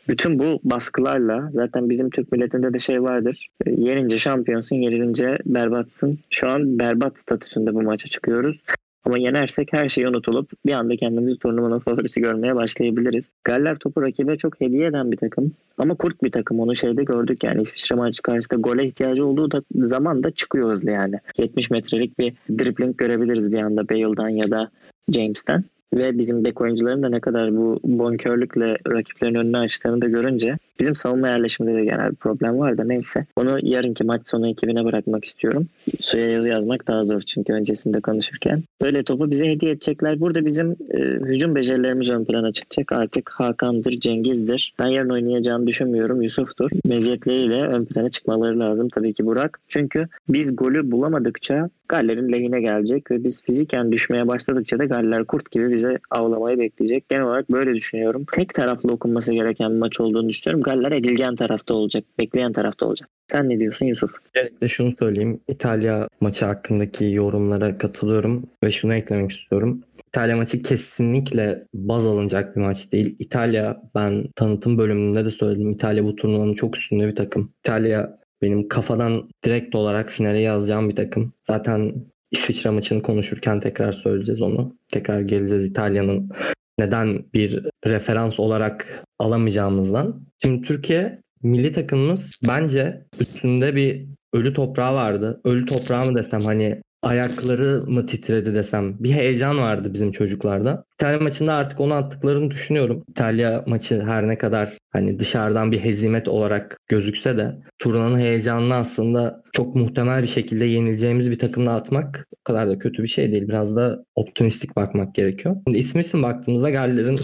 bütün 0.07 0.39
bu 0.39 0.59
baskılarla 0.63 1.49
zaten 1.51 1.89
bizim 1.89 2.09
Türk 2.09 2.31
milletinde 2.31 2.73
de 2.73 2.79
şey 2.79 3.03
vardır. 3.03 3.47
Ee, 3.65 3.71
yenince 3.71 4.17
şampiyonsun, 4.17 4.75
yenilince 4.75 5.37
berbatsın. 5.45 6.19
Şu 6.29 6.49
an 6.49 6.79
berbat 6.79 7.17
statüsünde 7.17 7.73
bu 7.73 7.81
maça 7.81 8.07
çıkıyoruz. 8.07 8.61
Ama 9.07 9.17
yenersek 9.17 9.73
her 9.73 9.89
şey 9.89 10.05
unutulup 10.05 10.51
bir 10.65 10.71
anda 10.71 10.95
kendimizi 10.95 11.37
turnuvanın 11.37 11.79
favorisi 11.79 12.21
görmeye 12.21 12.55
başlayabiliriz. 12.55 13.31
Galler 13.43 13.75
topu 13.75 14.01
rakibe 14.01 14.37
çok 14.37 14.61
hediye 14.61 14.87
eden 14.87 15.11
bir 15.11 15.17
takım. 15.17 15.51
Ama 15.77 15.95
kurt 15.95 16.23
bir 16.23 16.31
takım. 16.31 16.59
Onu 16.59 16.75
şeyde 16.75 17.03
gördük 17.03 17.43
yani 17.43 17.61
İsviçre 17.61 17.95
maçı 17.95 18.21
karşısında 18.21 18.61
gole 18.61 18.85
ihtiyacı 18.85 19.25
olduğu 19.25 19.51
da 19.51 19.63
zaman 19.75 20.23
da 20.23 20.31
çıkıyor 20.31 20.71
hızlı 20.71 20.91
yani. 20.91 21.19
70 21.37 21.69
metrelik 21.69 22.19
bir 22.19 22.33
dribbling 22.59 22.97
görebiliriz 22.97 23.51
bir 23.51 23.57
anda 23.57 23.89
Bale'dan 23.89 24.29
ya 24.29 24.51
da 24.51 24.71
James'ten. 25.11 25.63
Ve 25.93 26.17
bizim 26.17 26.45
bek 26.45 26.61
oyuncuların 26.61 27.03
da 27.03 27.09
ne 27.09 27.19
kadar 27.19 27.57
bu 27.57 27.79
bonkörlükle 27.83 28.77
rakiplerin 28.87 29.35
önüne 29.35 29.57
açtığını 29.57 30.01
da 30.01 30.07
görünce 30.07 30.57
bizim 30.79 30.95
savunma 30.95 31.27
yerleşiminde 31.27 31.77
de 31.77 31.85
genel 31.85 32.11
bir 32.11 32.15
problem 32.15 32.59
var 32.59 32.77
da 32.77 32.83
neyse. 32.83 33.25
Onu 33.35 33.57
yarınki 33.61 34.03
maç 34.03 34.27
sonu 34.27 34.49
ekibine 34.49 34.85
bırakmak 34.85 35.25
istiyorum. 35.25 35.67
Suya 35.99 36.29
yazı 36.29 36.49
yazmak 36.49 36.87
daha 36.87 37.03
zor 37.03 37.21
çünkü 37.21 37.53
öncesinde 37.53 38.01
konuşurken. 38.01 38.63
Böyle 38.81 39.03
topu 39.03 39.31
bize 39.31 39.47
hediye 39.47 39.71
edecekler. 39.71 40.19
Burada 40.19 40.45
bizim 40.45 40.71
e, 40.71 40.99
hücum 40.99 41.55
becerilerimiz 41.55 42.09
ön 42.09 42.25
plana 42.25 42.51
çıkacak. 42.51 42.91
Artık 42.91 43.29
Hakan'dır, 43.29 43.91
Cengiz'dir. 43.91 44.73
Ben 44.79 44.87
yarın 44.87 45.09
oynayacağını 45.09 45.67
düşünmüyorum. 45.67 46.21
Yusuf'tur. 46.21 46.69
Meziyetleriyle 46.85 47.61
ön 47.61 47.85
plana 47.85 48.09
çıkmaları 48.09 48.59
lazım 48.59 48.89
tabii 48.89 49.13
ki 49.13 49.25
Burak. 49.25 49.59
Çünkü 49.67 50.07
biz 50.29 50.55
golü 50.55 50.91
bulamadıkça 50.91 51.69
Galler'in 51.89 52.31
lehine 52.31 52.61
gelecek 52.61 53.11
ve 53.11 53.23
biz 53.23 53.43
fiziken 53.43 53.91
düşmeye 53.91 54.27
başladıkça 54.27 54.79
da 54.79 54.85
Galler 54.85 55.25
kurt 55.25 55.51
gibi 55.51 55.71
bize 55.71 55.99
avlamayı 56.11 56.59
bekleyecek. 56.59 57.09
Genel 57.09 57.23
olarak 57.23 57.51
böyle 57.51 57.73
düşünüyorum. 57.73 58.25
Tek 58.31 58.53
taraflı 58.53 58.91
okunması 58.91 59.33
gereken 59.33 59.71
bir 59.71 59.77
maç 59.77 59.99
olduğunu 59.99 60.29
düşünüyorum. 60.29 60.63
Galler 60.67 60.91
edilgen 60.91 61.35
tarafta 61.35 61.73
olacak. 61.73 62.03
Bekleyen 62.19 62.51
tarafta 62.51 62.85
olacak. 62.85 63.09
Sen 63.31 63.49
ne 63.49 63.59
diyorsun 63.59 63.85
Yusuf? 63.85 64.11
Öncelikle 64.35 64.67
şunu 64.67 64.91
söyleyeyim. 64.91 65.39
İtalya 65.47 66.07
maçı 66.21 66.45
hakkındaki 66.45 67.05
yorumlara 67.05 67.77
katılıyorum 67.77 68.43
ve 68.63 68.71
şunu 68.71 68.95
eklemek 68.95 69.31
istiyorum. 69.31 69.83
İtalya 70.07 70.37
maçı 70.37 70.61
kesinlikle 70.61 71.63
baz 71.73 72.05
alınacak 72.05 72.55
bir 72.55 72.61
maç 72.61 72.91
değil. 72.91 73.15
İtalya 73.19 73.81
ben 73.95 74.27
tanıtım 74.35 74.77
bölümünde 74.77 75.25
de 75.25 75.29
söyledim. 75.29 75.71
İtalya 75.71 76.03
bu 76.03 76.15
turnuvanın 76.15 76.53
çok 76.53 76.77
üstünde 76.77 77.07
bir 77.07 77.15
takım. 77.15 77.53
İtalya 77.59 78.19
benim 78.41 78.67
kafadan 78.67 79.29
direkt 79.45 79.75
olarak 79.75 80.11
finale 80.11 80.39
yazacağım 80.39 80.89
bir 80.89 80.95
takım. 80.95 81.33
Zaten 81.43 81.93
İsviçre 82.31 82.69
maçını 82.69 83.01
konuşurken 83.01 83.59
tekrar 83.59 83.91
söyleyeceğiz 83.91 84.41
onu. 84.41 84.75
Tekrar 84.93 85.21
geleceğiz 85.21 85.65
İtalya'nın 85.65 86.29
neden 86.79 87.23
bir 87.33 87.65
referans 87.85 88.39
olarak 88.39 89.03
alamayacağımızdan. 89.19 90.21
Şimdi 90.43 90.67
Türkiye 90.67 91.21
milli 91.43 91.73
takımımız 91.73 92.39
bence 92.47 93.05
üstünde 93.19 93.75
bir 93.75 94.07
ölü 94.33 94.53
toprağı 94.53 94.93
vardı. 94.93 95.41
Ölü 95.43 95.65
toprağı 95.65 96.05
mı 96.05 96.17
desem 96.17 96.41
hani 96.41 96.81
ayakları 97.01 97.83
mı 97.87 98.05
titredi 98.05 98.55
desem 98.55 98.99
bir 98.99 99.11
heyecan 99.11 99.57
vardı 99.57 99.93
bizim 99.93 100.11
çocuklarda. 100.11 100.83
İtalya 100.93 101.19
maçında 101.19 101.53
artık 101.53 101.79
onu 101.79 101.93
attıklarını 101.93 102.51
düşünüyorum. 102.51 103.03
İtalya 103.09 103.63
maçı 103.67 104.01
her 104.01 104.27
ne 104.27 104.37
kadar 104.37 104.77
hani 104.89 105.19
dışarıdan 105.19 105.71
bir 105.71 105.79
hezimet 105.79 106.27
olarak 106.27 106.77
gözükse 106.87 107.37
de 107.37 107.55
turnuvanın 107.79 108.19
heyecanını 108.19 108.75
aslında 108.75 109.43
çok 109.53 109.75
muhtemel 109.75 110.21
bir 110.21 110.27
şekilde 110.27 110.65
yenileceğimiz 110.65 111.31
bir 111.31 111.39
takımla 111.39 111.75
atmak 111.75 112.27
o 112.31 112.43
kadar 112.43 112.69
da 112.69 112.77
kötü 112.79 113.03
bir 113.03 113.07
şey 113.07 113.31
değil. 113.31 113.47
Biraz 113.47 113.75
da 113.75 114.03
optimistik 114.15 114.75
bakmak 114.75 115.15
gerekiyor. 115.15 115.55
Şimdi 115.67 115.77
ismi 115.79 116.01
için 116.01 116.23
baktığımızda 116.23 116.69
Galler'in 116.69 117.17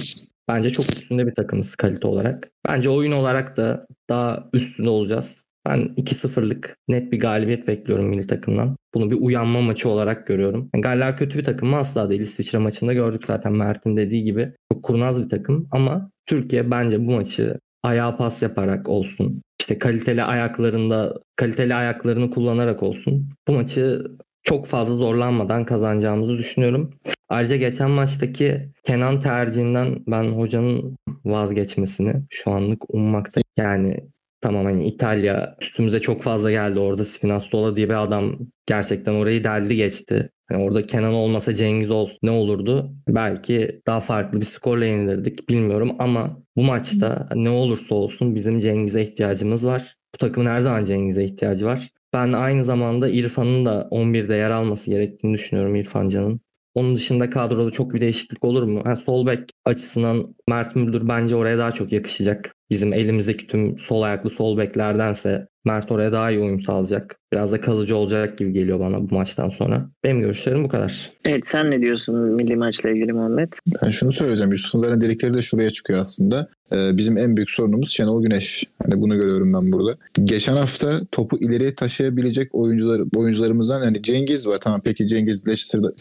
bence 0.47 0.69
çok 0.69 0.85
üstünde 0.85 1.27
bir 1.27 1.35
takımız 1.35 1.75
kalite 1.75 2.07
olarak. 2.07 2.49
Bence 2.67 2.89
oyun 2.89 3.11
olarak 3.11 3.57
da 3.57 3.87
daha 4.09 4.49
üstünde 4.53 4.89
olacağız. 4.89 5.35
Ben 5.65 5.79
2-0'lık 5.97 6.77
net 6.87 7.11
bir 7.11 7.19
galibiyet 7.19 7.67
bekliyorum 7.67 8.05
milli 8.05 8.27
takımdan. 8.27 8.77
Bunu 8.93 9.11
bir 9.11 9.17
uyanma 9.21 9.61
maçı 9.61 9.89
olarak 9.89 10.27
görüyorum. 10.27 10.69
Yani 10.75 10.81
Galler 10.81 11.17
kötü 11.17 11.37
bir 11.37 11.43
takım 11.43 11.69
mı? 11.69 11.77
Asla 11.77 12.09
değil. 12.09 12.21
İsviçre 12.21 12.57
maçında 12.57 12.93
gördük 12.93 13.23
zaten 13.27 13.53
Mert'in 13.53 13.97
dediği 13.97 14.23
gibi. 14.23 14.53
Çok 14.73 14.83
kurnaz 14.83 15.23
bir 15.23 15.29
takım 15.29 15.67
ama 15.71 16.09
Türkiye 16.25 16.71
bence 16.71 17.07
bu 17.07 17.11
maçı 17.11 17.59
ayağa 17.83 18.17
pas 18.17 18.41
yaparak 18.41 18.89
olsun, 18.89 19.41
işte 19.61 19.77
kaliteli 19.77 20.23
ayaklarında 20.23 21.19
kaliteli 21.35 21.75
ayaklarını 21.75 22.29
kullanarak 22.29 22.83
olsun. 22.83 23.29
Bu 23.47 23.51
maçı 23.51 24.03
çok 24.43 24.67
fazla 24.67 24.95
zorlanmadan 24.95 25.65
kazanacağımızı 25.65 26.37
düşünüyorum. 26.37 26.93
Ayrıca 27.29 27.55
geçen 27.55 27.89
maçtaki 27.89 28.69
Kenan 28.83 29.19
tercihinden 29.19 30.03
ben 30.07 30.23
hocanın 30.23 30.97
vazgeçmesini 31.25 32.13
şu 32.29 32.51
anlık 32.51 32.93
ummakta. 32.93 33.41
Yani 33.57 33.97
tamam 34.43 34.65
hani 34.65 34.87
İtalya 34.87 35.55
üstümüze 35.61 35.99
çok 35.99 36.23
fazla 36.23 36.51
geldi 36.51 36.79
orada 36.79 37.03
Spinazzola 37.03 37.75
diye 37.75 37.89
bir 37.89 38.03
adam 38.03 38.37
gerçekten 38.65 39.13
orayı 39.13 39.43
deldi 39.43 39.75
geçti. 39.75 40.29
Yani 40.51 40.63
orada 40.63 40.85
Kenan 40.85 41.13
olmasa 41.13 41.55
Cengiz 41.55 41.91
olsun 41.91 42.17
ne 42.23 42.31
olurdu? 42.31 42.93
Belki 43.07 43.81
daha 43.87 43.99
farklı 43.99 44.41
bir 44.41 44.45
skorla 44.45 44.85
yenilirdik 44.85 45.49
bilmiyorum 45.49 45.95
ama 45.99 46.43
bu 46.55 46.63
maçta 46.63 47.29
ne 47.35 47.49
olursa 47.49 47.95
olsun 47.95 48.35
bizim 48.35 48.59
Cengiz'e 48.59 49.03
ihtiyacımız 49.03 49.65
var. 49.65 49.95
Bu 50.15 50.17
takımın 50.17 50.49
her 50.49 50.59
zaman 50.59 50.85
Cengiz'e 50.85 51.25
ihtiyacı 51.25 51.65
var. 51.65 51.89
Ben 52.13 52.33
aynı 52.33 52.63
zamanda 52.65 53.09
İrfan'ın 53.09 53.65
da 53.65 53.87
11'de 53.91 54.35
yer 54.35 54.51
alması 54.51 54.89
gerektiğini 54.89 55.33
düşünüyorum 55.33 55.75
İrfan 55.75 56.09
Can'ın. 56.09 56.41
Onun 56.75 56.95
dışında 56.95 57.29
kadroda 57.29 57.71
çok 57.71 57.93
bir 57.93 58.01
değişiklik 58.01 58.43
olur 58.45 58.63
mu? 58.63 58.81
Yani 58.85 58.97
sol 58.97 59.27
bek 59.27 59.49
açısından 59.65 60.35
Mert 60.49 60.75
Müldür 60.75 61.07
bence 61.07 61.35
oraya 61.35 61.57
daha 61.57 61.71
çok 61.71 61.91
yakışacak. 61.91 62.55
Bizim 62.69 62.93
elimizdeki 62.93 63.47
tüm 63.47 63.77
sol 63.79 64.01
ayaklı 64.01 64.29
sol 64.29 64.57
beklerdense 64.57 65.47
Mert 65.65 65.91
oraya 65.91 66.11
daha 66.11 66.31
iyi 66.31 66.39
uyum 66.39 66.59
sağlayacak. 66.59 67.19
Biraz 67.33 67.51
da 67.51 67.61
kalıcı 67.61 67.95
olacak 67.95 68.37
gibi 68.37 68.53
geliyor 68.53 68.79
bana 68.79 69.09
bu 69.09 69.15
maçtan 69.15 69.49
sonra. 69.49 69.89
Benim 70.03 70.19
görüşlerim 70.19 70.63
bu 70.63 70.67
kadar. 70.67 71.11
Evet 71.25 71.47
sen 71.47 71.71
ne 71.71 71.81
diyorsun 71.81 72.15
milli 72.15 72.55
maçla 72.55 72.89
ilgili 72.89 73.13
Muhammed? 73.13 73.53
Ben 73.83 73.89
şunu 73.89 74.11
söyleyeceğim. 74.11 74.51
Yusuf'ların 74.51 75.01
dedikleri 75.01 75.33
de 75.33 75.41
şuraya 75.41 75.69
çıkıyor 75.69 75.99
aslında. 75.99 76.47
Ee, 76.73 76.97
bizim 76.97 77.17
en 77.17 77.35
büyük 77.35 77.49
sorunumuz 77.49 77.91
Şenol 77.91 78.23
Güneş. 78.23 78.63
Hani 78.83 79.01
bunu 79.01 79.15
görüyorum 79.15 79.53
ben 79.53 79.71
burada. 79.71 79.97
Geçen 80.23 80.53
hafta 80.53 80.93
topu 81.11 81.37
ileriye 81.37 81.73
taşıyabilecek 81.73 82.55
oyuncular 82.55 83.01
oyuncularımızdan 83.15 83.81
hani 83.81 84.03
Cengiz 84.03 84.47
var. 84.47 84.59
Tamam 84.59 84.81
peki 84.83 85.07
Cengiz 85.07 85.47
Leicester'da 85.47 85.91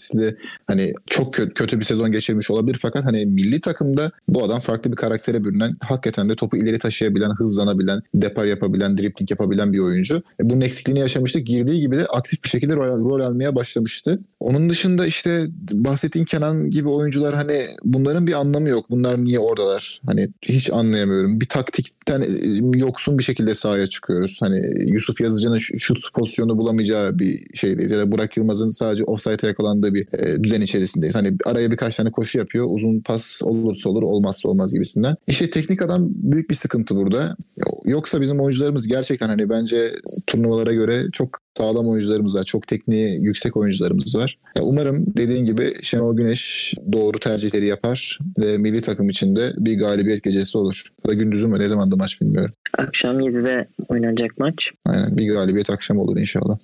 hani 0.66 0.92
çok 1.06 1.34
kötü, 1.34 1.54
kötü 1.54 1.78
bir 1.78 1.84
sezon 1.84 2.12
geçirmiş 2.12 2.50
olabilir 2.50 2.78
fakat 2.82 3.04
hani 3.04 3.26
milli 3.26 3.60
takımda 3.60 4.12
bu 4.34 4.44
adam 4.44 4.60
farklı 4.60 4.90
bir 4.90 4.96
karaktere 4.96 5.44
bürünen 5.44 5.74
hakikaten 5.80 6.28
de 6.28 6.36
topu 6.36 6.56
ileri 6.56 6.78
taşıyabilen, 6.78 7.30
hızlanabilen, 7.30 8.00
depar 8.14 8.46
yapabilen, 8.46 8.98
dripling 8.98 9.30
yapabilen 9.30 9.72
bir 9.72 9.78
oyuncu. 9.78 10.22
E, 10.40 10.50
bunun 10.50 10.60
eksikliğini 10.60 11.00
yaşamıştık. 11.00 11.46
Girdiği 11.46 11.80
gibi 11.80 11.98
de 11.98 12.06
aktif 12.06 12.44
bir 12.44 12.48
şekilde 12.48 12.76
rol, 12.76 13.10
rol 13.10 13.20
almaya 13.20 13.54
başlamıştı. 13.54 14.18
Onun 14.40 14.70
dışında 14.70 15.06
işte 15.06 15.46
bahsettiğin 15.70 16.24
Kenan 16.24 16.70
gibi 16.70 16.88
oyuncular 16.88 17.34
hani 17.34 17.66
bunların 17.84 18.26
bir 18.26 18.32
anlamı 18.32 18.68
yok. 18.68 18.90
Bunlar 18.90 19.24
niye 19.24 19.38
oradalar? 19.38 20.00
Hani 20.06 20.28
hiç 20.42 20.72
anlayamıyorum. 20.72 21.40
Bir 21.40 21.46
taktikten 21.46 22.20
e, 22.22 22.28
yoksun 22.78 23.18
bir 23.18 23.24
şekilde 23.24 23.54
sahaya 23.54 23.86
çıkıyoruz. 23.86 24.38
Hani 24.42 24.92
Yusuf 24.92 25.20
Yazıcı'nın 25.20 25.56
şut 25.56 26.12
pozisyonu 26.14 26.58
bulamayacağı 26.58 27.18
bir 27.18 27.54
şeydeyiz. 27.54 27.90
Ya 27.90 27.98
da 27.98 28.12
Burak 28.12 28.36
Yılmaz'ın 28.36 28.68
sadece 28.68 29.04
offside'e 29.04 29.46
yakalandığı 29.46 29.94
bir 29.94 30.18
e, 30.18 30.44
düzen 30.44 30.60
içerisindeyiz. 30.60 31.14
Hani 31.14 31.36
araya 31.44 31.70
birkaç 31.70 31.96
tane 31.96 32.10
koşu 32.10 32.38
yapıyor. 32.38 32.66
Uzun 32.70 33.00
pas 33.00 33.42
olursa 33.42 33.90
olur, 33.90 34.02
olmazsa 34.22 34.48
olmaz 34.48 34.72
gibisinden. 34.72 35.16
İşte 35.26 35.50
teknik 35.50 35.82
adam 35.82 36.08
büyük 36.08 36.50
bir 36.50 36.54
sıkıntı 36.54 36.96
burada. 36.96 37.36
Yoksa 37.84 38.20
bizim 38.20 38.36
oyuncularımız 38.36 38.88
gerçekten 38.88 39.28
hani 39.28 39.50
bence 39.50 39.92
turnuvalara 40.26 40.72
göre 40.72 41.06
çok 41.12 41.38
sağlam 41.58 41.88
oyuncularımız 41.88 42.34
var. 42.34 42.44
Çok 42.44 42.66
tekniği 42.66 43.24
yüksek 43.24 43.56
oyuncularımız 43.56 44.16
var. 44.16 44.38
Ya 44.56 44.62
umarım 44.62 45.06
dediğin 45.16 45.44
gibi 45.44 45.74
Şenol 45.82 46.16
Güneş 46.16 46.72
doğru 46.92 47.18
tercihleri 47.18 47.66
yapar 47.66 48.18
ve 48.38 48.58
milli 48.58 48.80
takım 48.80 49.10
içinde 49.10 49.52
bir 49.58 49.78
galibiyet 49.78 50.24
gecesi 50.24 50.58
olur. 50.58 50.82
Ya 51.04 51.10
da 51.10 51.14
gündüzü 51.14 51.46
mü 51.46 51.58
ne 51.58 51.68
zaman 51.68 51.90
da 51.90 51.96
maç 51.96 52.22
bilmiyorum. 52.22 52.50
Akşam 52.78 53.20
7'de 53.20 53.68
oynanacak 53.88 54.38
maç. 54.38 54.70
Aynen 54.86 55.16
bir 55.16 55.32
galibiyet 55.32 55.70
akşam 55.70 55.98
olur 55.98 56.16
inşallah. 56.16 56.56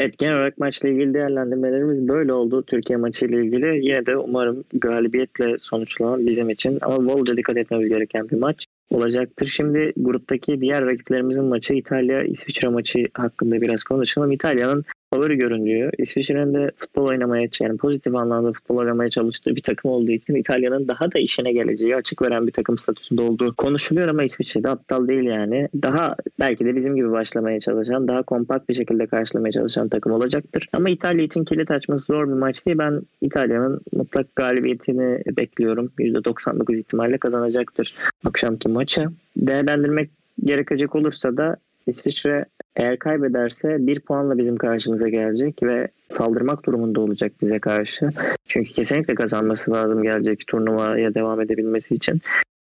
Evet 0.00 0.18
genel 0.18 0.34
olarak 0.34 0.58
maçla 0.58 0.88
ilgili 0.88 1.14
değerlendirmelerimiz 1.14 2.08
böyle 2.08 2.32
oldu. 2.32 2.62
Türkiye 2.62 2.96
maçı 2.96 3.26
ile 3.26 3.44
ilgili. 3.44 3.86
Yine 3.86 4.06
de 4.06 4.16
umarım 4.16 4.64
galibiyetle 4.72 5.56
sonuçlanan 5.60 6.26
bizim 6.26 6.50
için 6.50 6.78
ama 6.82 7.08
bolca 7.08 7.36
dikkat 7.36 7.56
etmemiz 7.56 7.88
gereken 7.88 8.28
bir 8.28 8.36
maç 8.36 8.66
olacaktır. 8.90 9.46
Şimdi 9.46 9.92
gruptaki 9.96 10.60
diğer 10.60 10.86
rakiplerimizin 10.86 11.44
maçı 11.44 11.74
İtalya-İsviçre 11.74 12.68
maçı 12.68 13.06
hakkında 13.14 13.60
biraz 13.60 13.82
konuşalım. 13.82 14.32
İtalya'nın 14.32 14.84
favori 15.10 15.38
görünüyor. 15.38 15.92
İsviçre'nin 15.98 16.54
de 16.54 16.70
futbol 16.76 17.08
oynamaya 17.08 17.48
yani 17.60 17.76
pozitif 17.76 18.14
anlamda 18.14 18.52
futbol 18.52 18.78
oynamaya 18.78 19.10
çalıştığı 19.10 19.56
bir 19.56 19.62
takım 19.62 19.90
olduğu 19.90 20.12
için 20.12 20.34
İtalya'nın 20.34 20.88
daha 20.88 21.12
da 21.12 21.18
işine 21.18 21.52
geleceği 21.52 21.96
açık 21.96 22.22
veren 22.22 22.46
bir 22.46 22.52
takım 22.52 22.78
statüsünde 22.78 23.22
olduğu 23.22 23.54
konuşuluyor 23.54 24.08
ama 24.08 24.24
İsviçre'de 24.24 24.68
aptal 24.68 25.08
değil 25.08 25.22
yani. 25.22 25.68
Daha 25.82 26.16
belki 26.40 26.64
de 26.64 26.74
bizim 26.74 26.96
gibi 26.96 27.10
başlamaya 27.10 27.60
çalışan, 27.60 28.08
daha 28.08 28.22
kompakt 28.22 28.68
bir 28.68 28.74
şekilde 28.74 29.06
karşılamaya 29.06 29.52
çalışan 29.52 29.88
takım 29.88 30.12
olacaktır. 30.12 30.68
Ama 30.72 30.90
İtalya 30.90 31.24
için 31.24 31.44
kilit 31.44 31.70
açması 31.70 32.04
zor 32.04 32.28
bir 32.28 32.32
maç 32.32 32.66
değil. 32.66 32.78
Ben 32.78 33.02
İtalya'nın 33.20 33.80
mutlak 33.92 34.36
galibiyetini 34.36 35.22
bekliyorum. 35.36 35.92
%99 35.98 36.78
ihtimalle 36.78 37.18
kazanacaktır 37.18 37.94
akşamki 38.24 38.68
maçı. 38.68 39.08
Değerlendirmek 39.36 40.10
gerekecek 40.44 40.94
olursa 40.94 41.36
da 41.36 41.56
İsviçre 41.88 42.44
eğer 42.76 42.98
kaybederse 42.98 43.76
bir 43.86 44.00
puanla 44.00 44.38
bizim 44.38 44.56
karşımıza 44.56 45.08
gelecek 45.08 45.62
ve 45.62 45.88
saldırmak 46.08 46.66
durumunda 46.66 47.00
olacak 47.00 47.32
bize 47.42 47.58
karşı. 47.58 48.10
Çünkü 48.46 48.72
kesinlikle 48.72 49.14
kazanması 49.14 49.72
lazım 49.72 50.02
gelecek 50.02 50.46
turnuvaya 50.46 51.14
devam 51.14 51.40
edebilmesi 51.40 51.94
için. 51.94 52.20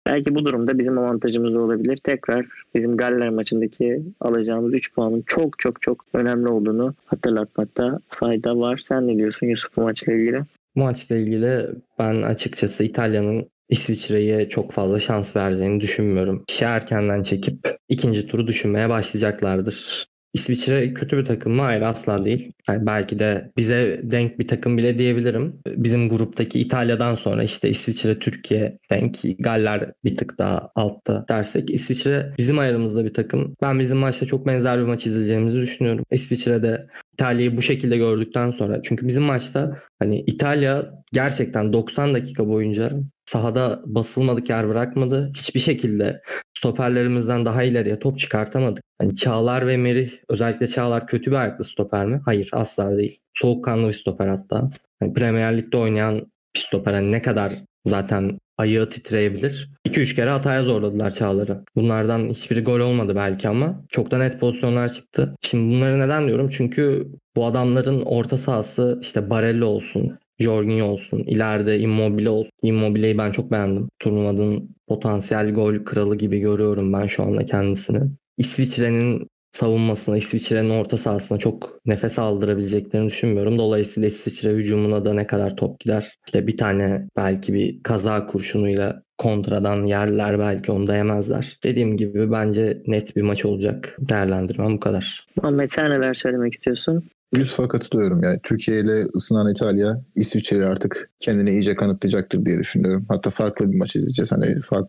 Belki 0.06 0.36
bu 0.36 0.46
durumda 0.46 0.80
bizim 0.80 0.98
avantajımız 0.98 1.56
olabilir. 1.56 1.98
Tekrar 1.98 2.46
bizim 2.76 2.98
Galler 2.98 3.30
maçındaki 3.30 4.04
alacağımız 4.20 4.74
3 4.74 4.96
puanın 4.96 5.24
çok 5.28 5.60
çok 5.60 5.82
çok 5.82 6.06
önemli 6.14 6.48
olduğunu 6.48 6.94
hatırlatmakta 7.06 8.00
fayda 8.10 8.60
var. 8.60 8.80
Sen 8.84 9.08
ne 9.08 9.18
diyorsun 9.18 9.48
Yusuf 9.48 9.78
bu 9.78 9.82
maçla 9.82 10.14
ilgili? 10.14 10.40
Bu 10.76 10.80
maçla 10.80 11.16
ilgili 11.16 11.70
ben 12.00 12.22
açıkçası 12.22 12.84
İtalya'nın 12.84 13.46
İsviçre'ye 13.74 14.50
çok 14.50 14.72
fazla 14.72 15.00
şans 15.00 15.36
vereceğini 15.36 15.82
düşünmüyorum. 15.82 16.44
İşi 16.50 16.66
erkenden 16.66 17.24
çekip 17.24 17.78
ikinci 17.90 18.28
turu 18.28 18.48
düşünmeye 18.48 18.90
başlayacaklardır. 18.90 20.08
İsviçre 20.34 20.94
kötü 20.94 21.18
bir 21.18 21.26
takım 21.26 21.54
mı? 21.54 21.62
Hayır 21.62 21.82
asla 21.82 22.26
değil. 22.26 22.52
Yani 22.70 22.86
belki 22.86 23.20
de 23.20 23.52
bize 23.58 24.02
denk 24.04 24.40
bir 24.40 24.48
takım 24.48 24.78
bile 24.78 24.98
diyebilirim. 24.98 25.60
Bizim 25.68 26.10
gruptaki 26.10 26.60
İtalya'dan 26.60 27.16
sonra 27.16 27.44
işte 27.44 27.70
İsviçre, 27.70 28.20
Türkiye 28.20 28.78
denk. 28.92 29.20
Galler 29.40 29.92
bir 30.04 30.16
tık 30.16 30.38
daha 30.38 30.72
altta 30.76 31.26
dersek. 31.30 31.70
İsviçre 31.70 32.34
bizim 32.38 32.60
ayarımızda 32.60 33.06
bir 33.06 33.14
takım. 33.14 33.56
Ben 33.62 33.80
bizim 33.80 33.98
maçta 33.98 34.26
çok 34.26 34.48
benzer 34.48 34.80
bir 34.80 34.86
maç 34.86 35.06
izleyeceğimizi 35.06 35.58
düşünüyorum. 35.58 36.06
İsviçre'de 36.12 36.88
İtalya'yı 37.14 37.58
bu 37.58 37.62
şekilde 37.62 37.98
gördükten 37.98 38.52
sonra 38.52 38.82
çünkü 38.84 39.08
bizim 39.08 39.24
maçta 39.24 39.80
hani 40.00 40.20
İtalya 40.28 40.92
gerçekten 41.14 41.74
90 41.74 42.14
dakika 42.14 42.48
boyunca 42.48 42.92
sahada 43.26 43.82
basılmadık 43.86 44.50
yer 44.50 44.70
bırakmadı. 44.70 45.32
Hiçbir 45.38 45.60
şekilde 45.60 46.22
stoperlerimizden 46.64 47.46
daha 47.46 47.64
ileriye 47.64 48.00
top 48.00 48.20
çıkartamadık. 48.20 48.84
Hani 49.02 49.16
Çağlar 49.16 49.68
ve 49.68 49.78
Merih 49.78 50.12
özellikle 50.30 50.68
Çağlar 50.68 51.08
kötü 51.08 51.32
bir 51.32 51.36
ayaklı 51.36 51.64
stoper 51.64 52.06
mi? 52.06 52.22
Hayır 52.26 52.50
asla 52.54 52.98
değil. 52.98 53.20
Soğukkanlı 53.34 53.88
bir 53.88 53.94
stoper 53.94 54.28
hatta. 54.28 54.70
Hani 55.00 55.14
Premier 55.14 55.58
Lig'de 55.58 55.78
oynayan 55.78 56.16
bir 56.56 56.60
stoper 56.60 56.94
hani 56.94 57.12
ne 57.12 57.22
kadar 57.22 57.54
zaten 57.86 58.40
ayağı 58.58 58.90
titreyebilir. 58.90 59.70
2-3 59.88 60.16
kere 60.16 60.30
hataya 60.30 60.64
zorladılar 60.64 61.12
Çağlar'ı. 61.12 61.64
Bunlardan 61.76 62.30
hiçbiri 62.30 62.64
gol 62.64 62.80
olmadı 62.80 63.16
belki 63.16 63.50
ama 63.50 63.84
çok 63.90 64.12
da 64.12 64.18
net 64.18 64.40
pozisyonlar 64.40 64.94
çıktı. 64.94 65.36
Şimdi 65.42 65.74
bunları 65.74 66.00
neden 66.00 66.28
diyorum? 66.28 66.50
Çünkü 66.50 67.08
bu 67.36 67.46
adamların 67.46 68.02
orta 68.02 68.38
sahası 68.38 69.00
işte 69.02 69.30
Barella 69.30 69.66
olsun, 69.66 70.18
Jorginho 70.40 70.86
olsun, 70.86 71.20
ileride 71.20 71.80
Immobile 71.80 72.30
olsun. 72.30 72.52
Immobile'yi 72.64 73.18
ben 73.18 73.32
çok 73.32 73.52
beğendim. 73.52 73.90
Turnuvanın 74.00 74.76
potansiyel 74.88 75.54
gol 75.54 75.86
kralı 75.86 76.16
gibi 76.16 76.40
görüyorum 76.40 76.94
ben 76.94 77.08
şu 77.08 77.24
anda 77.24 77.46
kendisini. 77.46 78.02
İsviçre'nin 78.38 79.28
savunmasına, 79.52 80.18
İsviçre'nin 80.18 80.70
orta 80.70 80.98
sahasına 80.98 81.38
çok 81.38 81.80
nefes 81.86 82.20
aldırabileceklerini 82.20 83.08
düşünmüyorum. 83.08 83.58
Dolayısıyla 83.58 84.08
İsviçre 84.08 84.50
hücumuna 84.50 85.06
da 85.06 85.14
ne 85.14 85.28
kadar 85.28 85.56
top 85.56 85.80
gider. 85.80 86.18
İşte 86.26 86.48
bir 86.48 86.58
tane 86.58 87.08
belki 87.18 87.54
bir 87.54 87.84
kaza 87.84 88.26
kurşunuyla 88.26 89.04
kontradan 89.18 89.86
yerler 89.86 90.40
belki 90.40 90.72
onu 90.72 90.88
da 90.88 90.96
yemezler. 90.96 91.58
Dediğim 91.64 91.98
gibi 91.98 92.32
bence 92.32 92.84
net 92.88 93.16
bir 93.16 93.22
maç 93.22 93.46
olacak. 93.46 93.98
Değerlendirmem 94.00 94.74
bu 94.74 94.80
kadar. 94.80 95.28
Ahmet 95.42 95.74
sen 95.74 95.92
neler 95.92 96.14
söylemek 96.14 96.54
istiyorsun? 96.54 97.04
Yusuf'a 97.34 97.68
katılıyorum. 97.68 98.24
Yani 98.24 98.40
Türkiye 98.44 98.80
ile 98.80 99.06
ısınan 99.16 99.52
İtalya 99.52 100.02
İsviçre'yi 100.16 100.66
artık 100.66 101.12
kendini 101.20 101.50
iyice 101.50 101.76
kanıtlayacaktır 101.76 102.46
diye 102.46 102.60
düşünüyorum. 102.60 103.06
Hatta 103.10 103.30
farklı 103.30 103.72
bir 103.72 103.78
maç 103.78 103.96
izleyeceğiz. 103.96 104.32
Hani 104.32 104.62
fark 104.62 104.88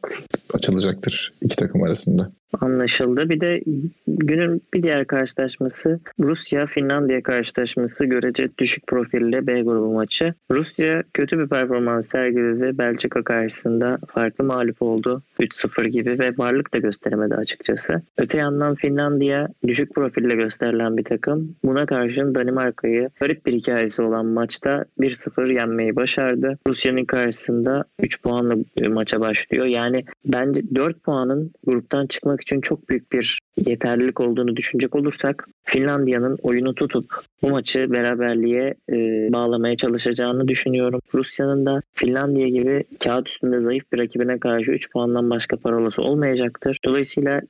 açılacaktır 0.54 1.32
iki 1.42 1.56
takım 1.56 1.82
arasında. 1.82 2.30
Anlaşıldı. 2.60 3.28
Bir 3.28 3.40
de 3.40 3.60
günün 4.06 4.62
bir 4.74 4.82
diğer 4.82 5.06
karşılaşması 5.06 6.00
Rusya-Finlandiya 6.20 7.22
karşılaşması 7.22 8.06
görece 8.06 8.48
düşük 8.58 8.86
profilli 8.86 9.46
B 9.46 9.62
grubu 9.62 9.92
maçı. 9.92 10.34
Rusya 10.50 11.02
kötü 11.14 11.38
bir 11.38 11.48
performans 11.48 12.08
sergiledi. 12.08 12.78
Belçika 12.78 13.22
karşısında 13.22 13.98
farklı 14.08 14.44
mağlup 14.44 14.82
oldu. 14.82 15.22
3-0 15.38 15.86
gibi 15.86 16.18
ve 16.18 16.30
varlık 16.38 16.74
da 16.74 16.78
gösteremedi 16.78 17.34
açıkçası. 17.34 18.02
Öte 18.18 18.38
yandan 18.38 18.74
Finlandiya 18.74 19.48
düşük 19.66 19.94
profille 19.94 20.34
gösterilen 20.34 20.96
bir 20.96 21.04
takım. 21.04 21.56
Buna 21.64 21.86
karşın 21.86 22.34
Danimarka'yı 22.34 23.10
garip 23.20 23.46
bir 23.46 23.52
hikayesi 23.52 24.02
olan 24.02 24.26
maçta 24.26 24.84
1-0 25.00 25.54
yenmeyi 25.54 25.96
başardı. 25.96 26.58
Rusya'nın 26.68 27.04
karşısında 27.04 27.84
3 27.98 28.22
puanla 28.22 28.54
maça 28.88 29.20
başlıyor. 29.20 29.66
Yani 29.66 30.04
bence 30.24 30.62
4 30.74 31.02
puanın 31.02 31.52
gruptan 31.66 32.06
çıkmak 32.06 32.40
için 32.44 32.60
çok 32.60 32.88
büyük 32.88 33.12
bir 33.12 33.38
yeterlilik 33.56 34.20
olduğunu 34.20 34.56
düşünecek 34.56 34.94
olursak 34.94 35.48
Finlandiya'nın 35.64 36.38
oyunu 36.42 36.74
tutup 36.74 37.24
bu 37.42 37.50
maçı 37.50 37.92
beraberliğe 37.92 38.74
e, 38.90 38.96
bağlamaya 39.32 39.76
çalışacağını 39.76 40.48
düşünüyorum. 40.48 41.00
Rusya'nın 41.14 41.66
da 41.66 41.82
Finlandiya 41.92 42.48
gibi 42.48 42.84
kağıt 43.04 43.28
üstünde 43.28 43.60
zayıf 43.60 43.92
bir 43.92 43.98
rakibine 43.98 44.38
karşı 44.38 44.72
3 44.72 44.92
puandan 44.92 45.30
başka 45.30 45.56
parolası 45.56 46.02
olmayacaktır. 46.02 46.78
Dolayısıyla 46.84 47.40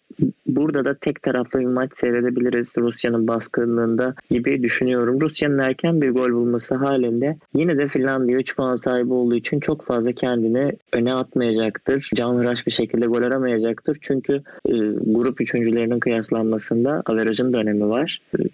burada 0.46 0.84
da 0.84 0.94
tek 0.94 1.22
taraflı 1.22 1.60
bir 1.60 1.64
maç 1.64 1.94
seyredebiliriz 1.94 2.74
Rusya'nın 2.78 3.28
baskınlığında 3.28 4.14
gibi 4.30 4.62
düşünüyorum. 4.62 5.20
Rusya'nın 5.20 5.58
erken 5.58 6.00
bir 6.00 6.10
gol 6.10 6.32
bulması 6.32 6.74
halinde 6.74 7.36
yine 7.54 7.78
de 7.78 7.86
Finlandiya 7.86 8.38
3 8.38 8.56
puan 8.56 8.76
sahibi 8.76 9.12
olduğu 9.12 9.34
için 9.34 9.60
çok 9.60 9.84
fazla 9.84 10.12
kendini 10.12 10.72
öne 10.92 11.14
atmayacaktır. 11.14 12.10
Canhıraş 12.14 12.66
bir 12.66 12.72
şekilde 12.72 13.06
gol 13.06 13.22
aramayacaktır. 13.22 13.98
Çünkü 14.00 14.32
e, 14.66 14.72
grup 15.06 15.40
üçüncülerinin 15.40 16.00
kıyaslanmasında 16.00 17.02
averajın 17.06 17.52
da 17.52 17.58
önemi 17.58 17.88
var. 17.88 18.03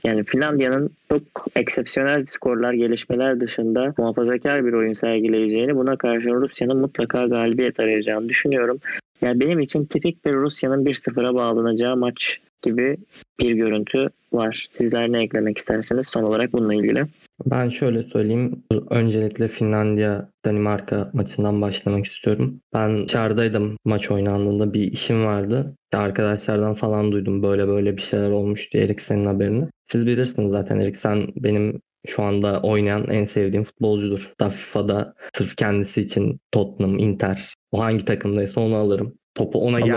Yani 0.05 0.25
Finlandiya'nın 0.25 0.91
çok 1.09 1.23
eksepsiyonel 1.57 2.25
skorlar, 2.25 2.73
gelişmeler 2.73 3.41
dışında 3.41 3.95
muhafazakar 3.99 4.67
bir 4.67 4.73
oyun 4.73 4.93
sergileyeceğini, 4.93 5.77
buna 5.77 5.97
karşı 5.97 6.31
Rusya'nın 6.31 6.77
mutlaka 6.77 7.27
galibiyet 7.27 7.81
arayacağını 7.81 8.29
düşünüyorum. 8.29 8.81
Yani 9.23 9.41
benim 9.41 9.61
için 9.61 9.85
tipik 9.85 10.25
bir 10.25 10.33
Rusya'nın 10.33 10.85
1-0'a 10.85 11.35
bağlanacağı 11.35 11.97
maç 11.97 12.41
gibi 12.63 12.97
bir 13.41 13.53
görüntü 13.53 14.09
var. 14.33 14.67
Sizler 14.71 15.13
ne 15.13 15.23
eklemek 15.23 15.59
istersiniz 15.59 16.09
son 16.09 16.23
olarak 16.23 16.53
bununla 16.53 16.75
ilgili? 16.75 17.07
Ben 17.47 17.69
şöyle 17.69 18.03
söyleyeyim. 18.03 18.65
Öncelikle 18.91 19.49
Finlandiya 19.49 20.31
Danimarka 20.45 21.11
maçından 21.13 21.61
başlamak 21.61 22.05
istiyorum. 22.05 22.61
Ben 22.75 23.07
dışarıdaydım 23.07 23.77
maç 23.85 24.11
oynandığında 24.11 24.75
bir 24.75 24.93
işim 24.93 25.25
vardı. 25.25 25.77
Arkadaşlardan 25.93 26.75
falan 26.75 27.13
duydum 27.13 27.43
böyle 27.43 27.69
böyle 27.69 27.97
bir 27.97 28.03
şeyler 28.03 28.31
olmuş 28.31 28.73
diye 28.73 28.85
Eriksen'in 28.85 29.27
haberini. 29.27 29.69
Siz 29.87 30.07
bilirsiniz 30.07 30.51
zaten 30.51 30.79
Eriksen 30.79 31.29
benim 31.37 31.81
şu 32.07 32.23
anda 32.23 32.61
oynayan 32.63 33.11
en 33.11 33.27
sevdiğim 33.27 33.65
futbolcudur. 33.65 34.33
Da 34.41 34.51
FIFA'da 34.51 35.15
sırf 35.33 35.57
kendisi 35.57 36.03
için 36.03 36.41
Tottenham, 36.53 36.99
Inter 36.99 37.55
o 37.73 37.81
hangi 37.81 38.05
takımdaysa 38.05 38.61
onu 38.61 38.75
alırım. 38.77 39.15
Topu 39.35 39.61
ona 39.61 39.81
geldi. 39.81 39.93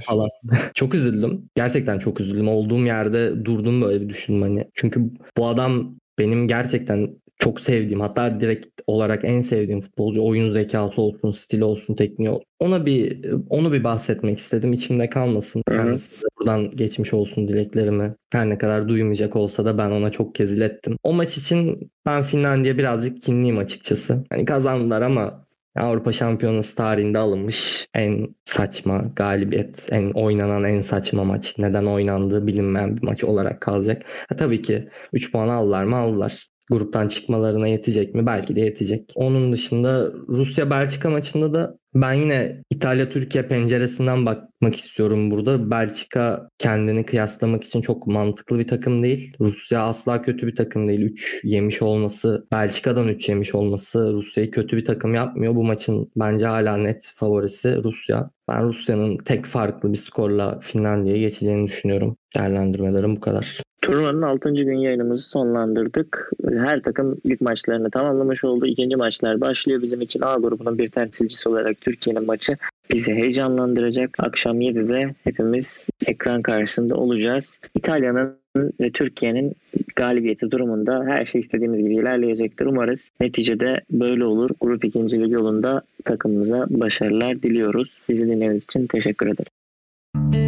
Falan. 0.00 0.28
çok 0.74 0.94
üzüldüm. 0.94 1.50
Gerçekten 1.54 1.98
çok 1.98 2.20
üzüldüm. 2.20 2.48
Olduğum 2.48 2.86
yerde 2.86 3.44
durdum 3.44 3.82
böyle 3.82 4.00
bir 4.00 4.08
düşündüm 4.08 4.42
hani. 4.42 4.64
Çünkü 4.74 5.10
bu 5.36 5.46
adam 5.46 5.96
benim 6.18 6.48
gerçekten 6.48 7.16
çok 7.38 7.60
sevdiğim 7.60 8.00
hatta 8.00 8.40
direkt 8.40 8.80
olarak 8.86 9.24
en 9.24 9.42
sevdiğim 9.42 9.80
futbolcu 9.80 10.24
oyun 10.24 10.52
zekası 10.52 11.02
olsun, 11.02 11.30
stili 11.30 11.64
olsun, 11.64 11.94
tekniği 11.94 12.30
olsun. 12.30 12.46
Ona 12.60 12.86
bir 12.86 13.26
onu 13.50 13.72
bir 13.72 13.84
bahsetmek 13.84 14.38
istedim. 14.38 14.72
İçimde 14.72 15.10
kalmasın. 15.10 15.62
Kendisi 15.68 16.10
buradan 16.38 16.70
geçmiş 16.70 17.14
olsun 17.14 17.48
dileklerimi. 17.48 18.14
Her 18.32 18.48
ne 18.48 18.58
kadar 18.58 18.88
duymayacak 18.88 19.36
olsa 19.36 19.64
da 19.64 19.78
ben 19.78 19.90
ona 19.90 20.10
çok 20.10 20.34
kez 20.34 20.52
ilettim. 20.52 20.96
O 21.02 21.12
maç 21.12 21.38
için 21.38 21.90
ben 22.06 22.22
Finlandiya 22.22 22.78
birazcık 22.78 23.22
kinliyim 23.22 23.58
açıkçası. 23.58 24.24
Hani 24.30 24.44
kazandılar 24.44 25.02
ama 25.02 25.43
Avrupa 25.76 26.12
Şampiyonası 26.12 26.76
tarihinde 26.76 27.18
alınmış 27.18 27.88
en 27.94 28.34
saçma 28.44 29.02
galibiyet, 29.16 29.86
en 29.90 30.10
oynanan 30.10 30.64
en 30.64 30.80
saçma 30.80 31.24
maç. 31.24 31.54
Neden 31.58 31.84
oynandığı 31.84 32.46
bilinmeyen 32.46 32.96
bir 32.96 33.02
maç 33.02 33.24
olarak 33.24 33.60
kalacak. 33.60 34.02
Ha, 34.28 34.36
tabii 34.36 34.62
ki 34.62 34.88
3 35.12 35.32
puan 35.32 35.48
aldılar 35.48 35.84
mı 35.84 35.96
aldılar 35.96 36.48
gruptan 36.70 37.08
çıkmalarına 37.08 37.68
yetecek 37.68 38.14
mi? 38.14 38.26
Belki 38.26 38.56
de 38.56 38.60
yetecek. 38.60 39.12
Onun 39.14 39.52
dışında 39.52 40.12
Rusya-Belçika 40.28 41.10
maçında 41.10 41.54
da 41.54 41.78
ben 41.94 42.12
yine 42.12 42.62
İtalya-Türkiye 42.70 43.48
penceresinden 43.48 44.26
bakmak 44.26 44.76
istiyorum 44.76 45.30
burada. 45.30 45.70
Belçika 45.70 46.48
kendini 46.58 47.06
kıyaslamak 47.06 47.64
için 47.64 47.80
çok 47.82 48.06
mantıklı 48.06 48.58
bir 48.58 48.68
takım 48.68 49.02
değil. 49.02 49.36
Rusya 49.40 49.82
asla 49.86 50.22
kötü 50.22 50.46
bir 50.46 50.56
takım 50.56 50.88
değil. 50.88 51.00
3 51.00 51.40
yemiş 51.44 51.82
olması, 51.82 52.46
Belçika'dan 52.52 53.08
3 53.08 53.28
yemiş 53.28 53.54
olması 53.54 54.12
Rusya'yı 54.14 54.50
kötü 54.50 54.76
bir 54.76 54.84
takım 54.84 55.14
yapmıyor. 55.14 55.54
Bu 55.54 55.64
maçın 55.64 56.10
bence 56.16 56.46
hala 56.46 56.76
net 56.76 57.12
favorisi 57.16 57.76
Rusya. 57.84 58.30
Ben 58.48 58.68
Rusya'nın 58.68 59.16
tek 59.16 59.46
farklı 59.46 59.92
bir 59.92 59.98
skorla 59.98 60.58
Finlandiya'ya 60.60 61.20
geçeceğini 61.20 61.68
düşünüyorum. 61.68 62.16
Değerlendirmelerim 62.36 63.16
bu 63.16 63.20
kadar. 63.20 63.62
Turnuvanın 63.82 64.22
6. 64.22 64.54
gün 64.54 64.78
yayınımızı 64.78 65.28
sonlandırdık. 65.28 66.30
Her 66.50 66.82
takım 66.82 67.16
lig 67.26 67.40
maçlarını 67.40 67.90
tamamlamış 67.90 68.44
oldu. 68.44 68.66
İkinci 68.66 68.96
maçlar 68.96 69.40
başlıyor. 69.40 69.82
Bizim 69.82 70.00
için 70.00 70.20
A 70.20 70.34
grubunun 70.34 70.78
bir 70.78 70.88
temsilcisi 70.88 71.48
olarak 71.48 71.80
Türkiye'nin 71.80 72.26
maçı 72.26 72.56
bizi 72.90 73.14
heyecanlandıracak. 73.14 74.10
Akşam 74.18 74.60
7'de 74.60 75.14
hepimiz 75.24 75.88
ekran 76.06 76.42
karşısında 76.42 76.96
olacağız. 76.96 77.60
İtalya'nın 77.74 78.43
ve 78.56 78.90
Türkiye'nin 78.90 79.56
galibiyeti 79.96 80.50
durumunda 80.50 81.04
her 81.04 81.24
şey 81.24 81.38
istediğimiz 81.38 81.82
gibi 81.82 81.94
ilerleyecektir. 81.94 82.66
Umarız 82.66 83.10
neticede 83.20 83.80
böyle 83.90 84.24
olur. 84.24 84.50
Grup 84.60 84.84
ikincilik 84.84 85.32
yolunda 85.32 85.82
takımımıza 86.04 86.66
başarılar 86.70 87.42
diliyoruz. 87.42 87.98
Bizi 88.08 88.26
dinlediğiniz 88.26 88.64
için 88.64 88.86
teşekkür 88.86 89.26
ederim. 89.26 90.43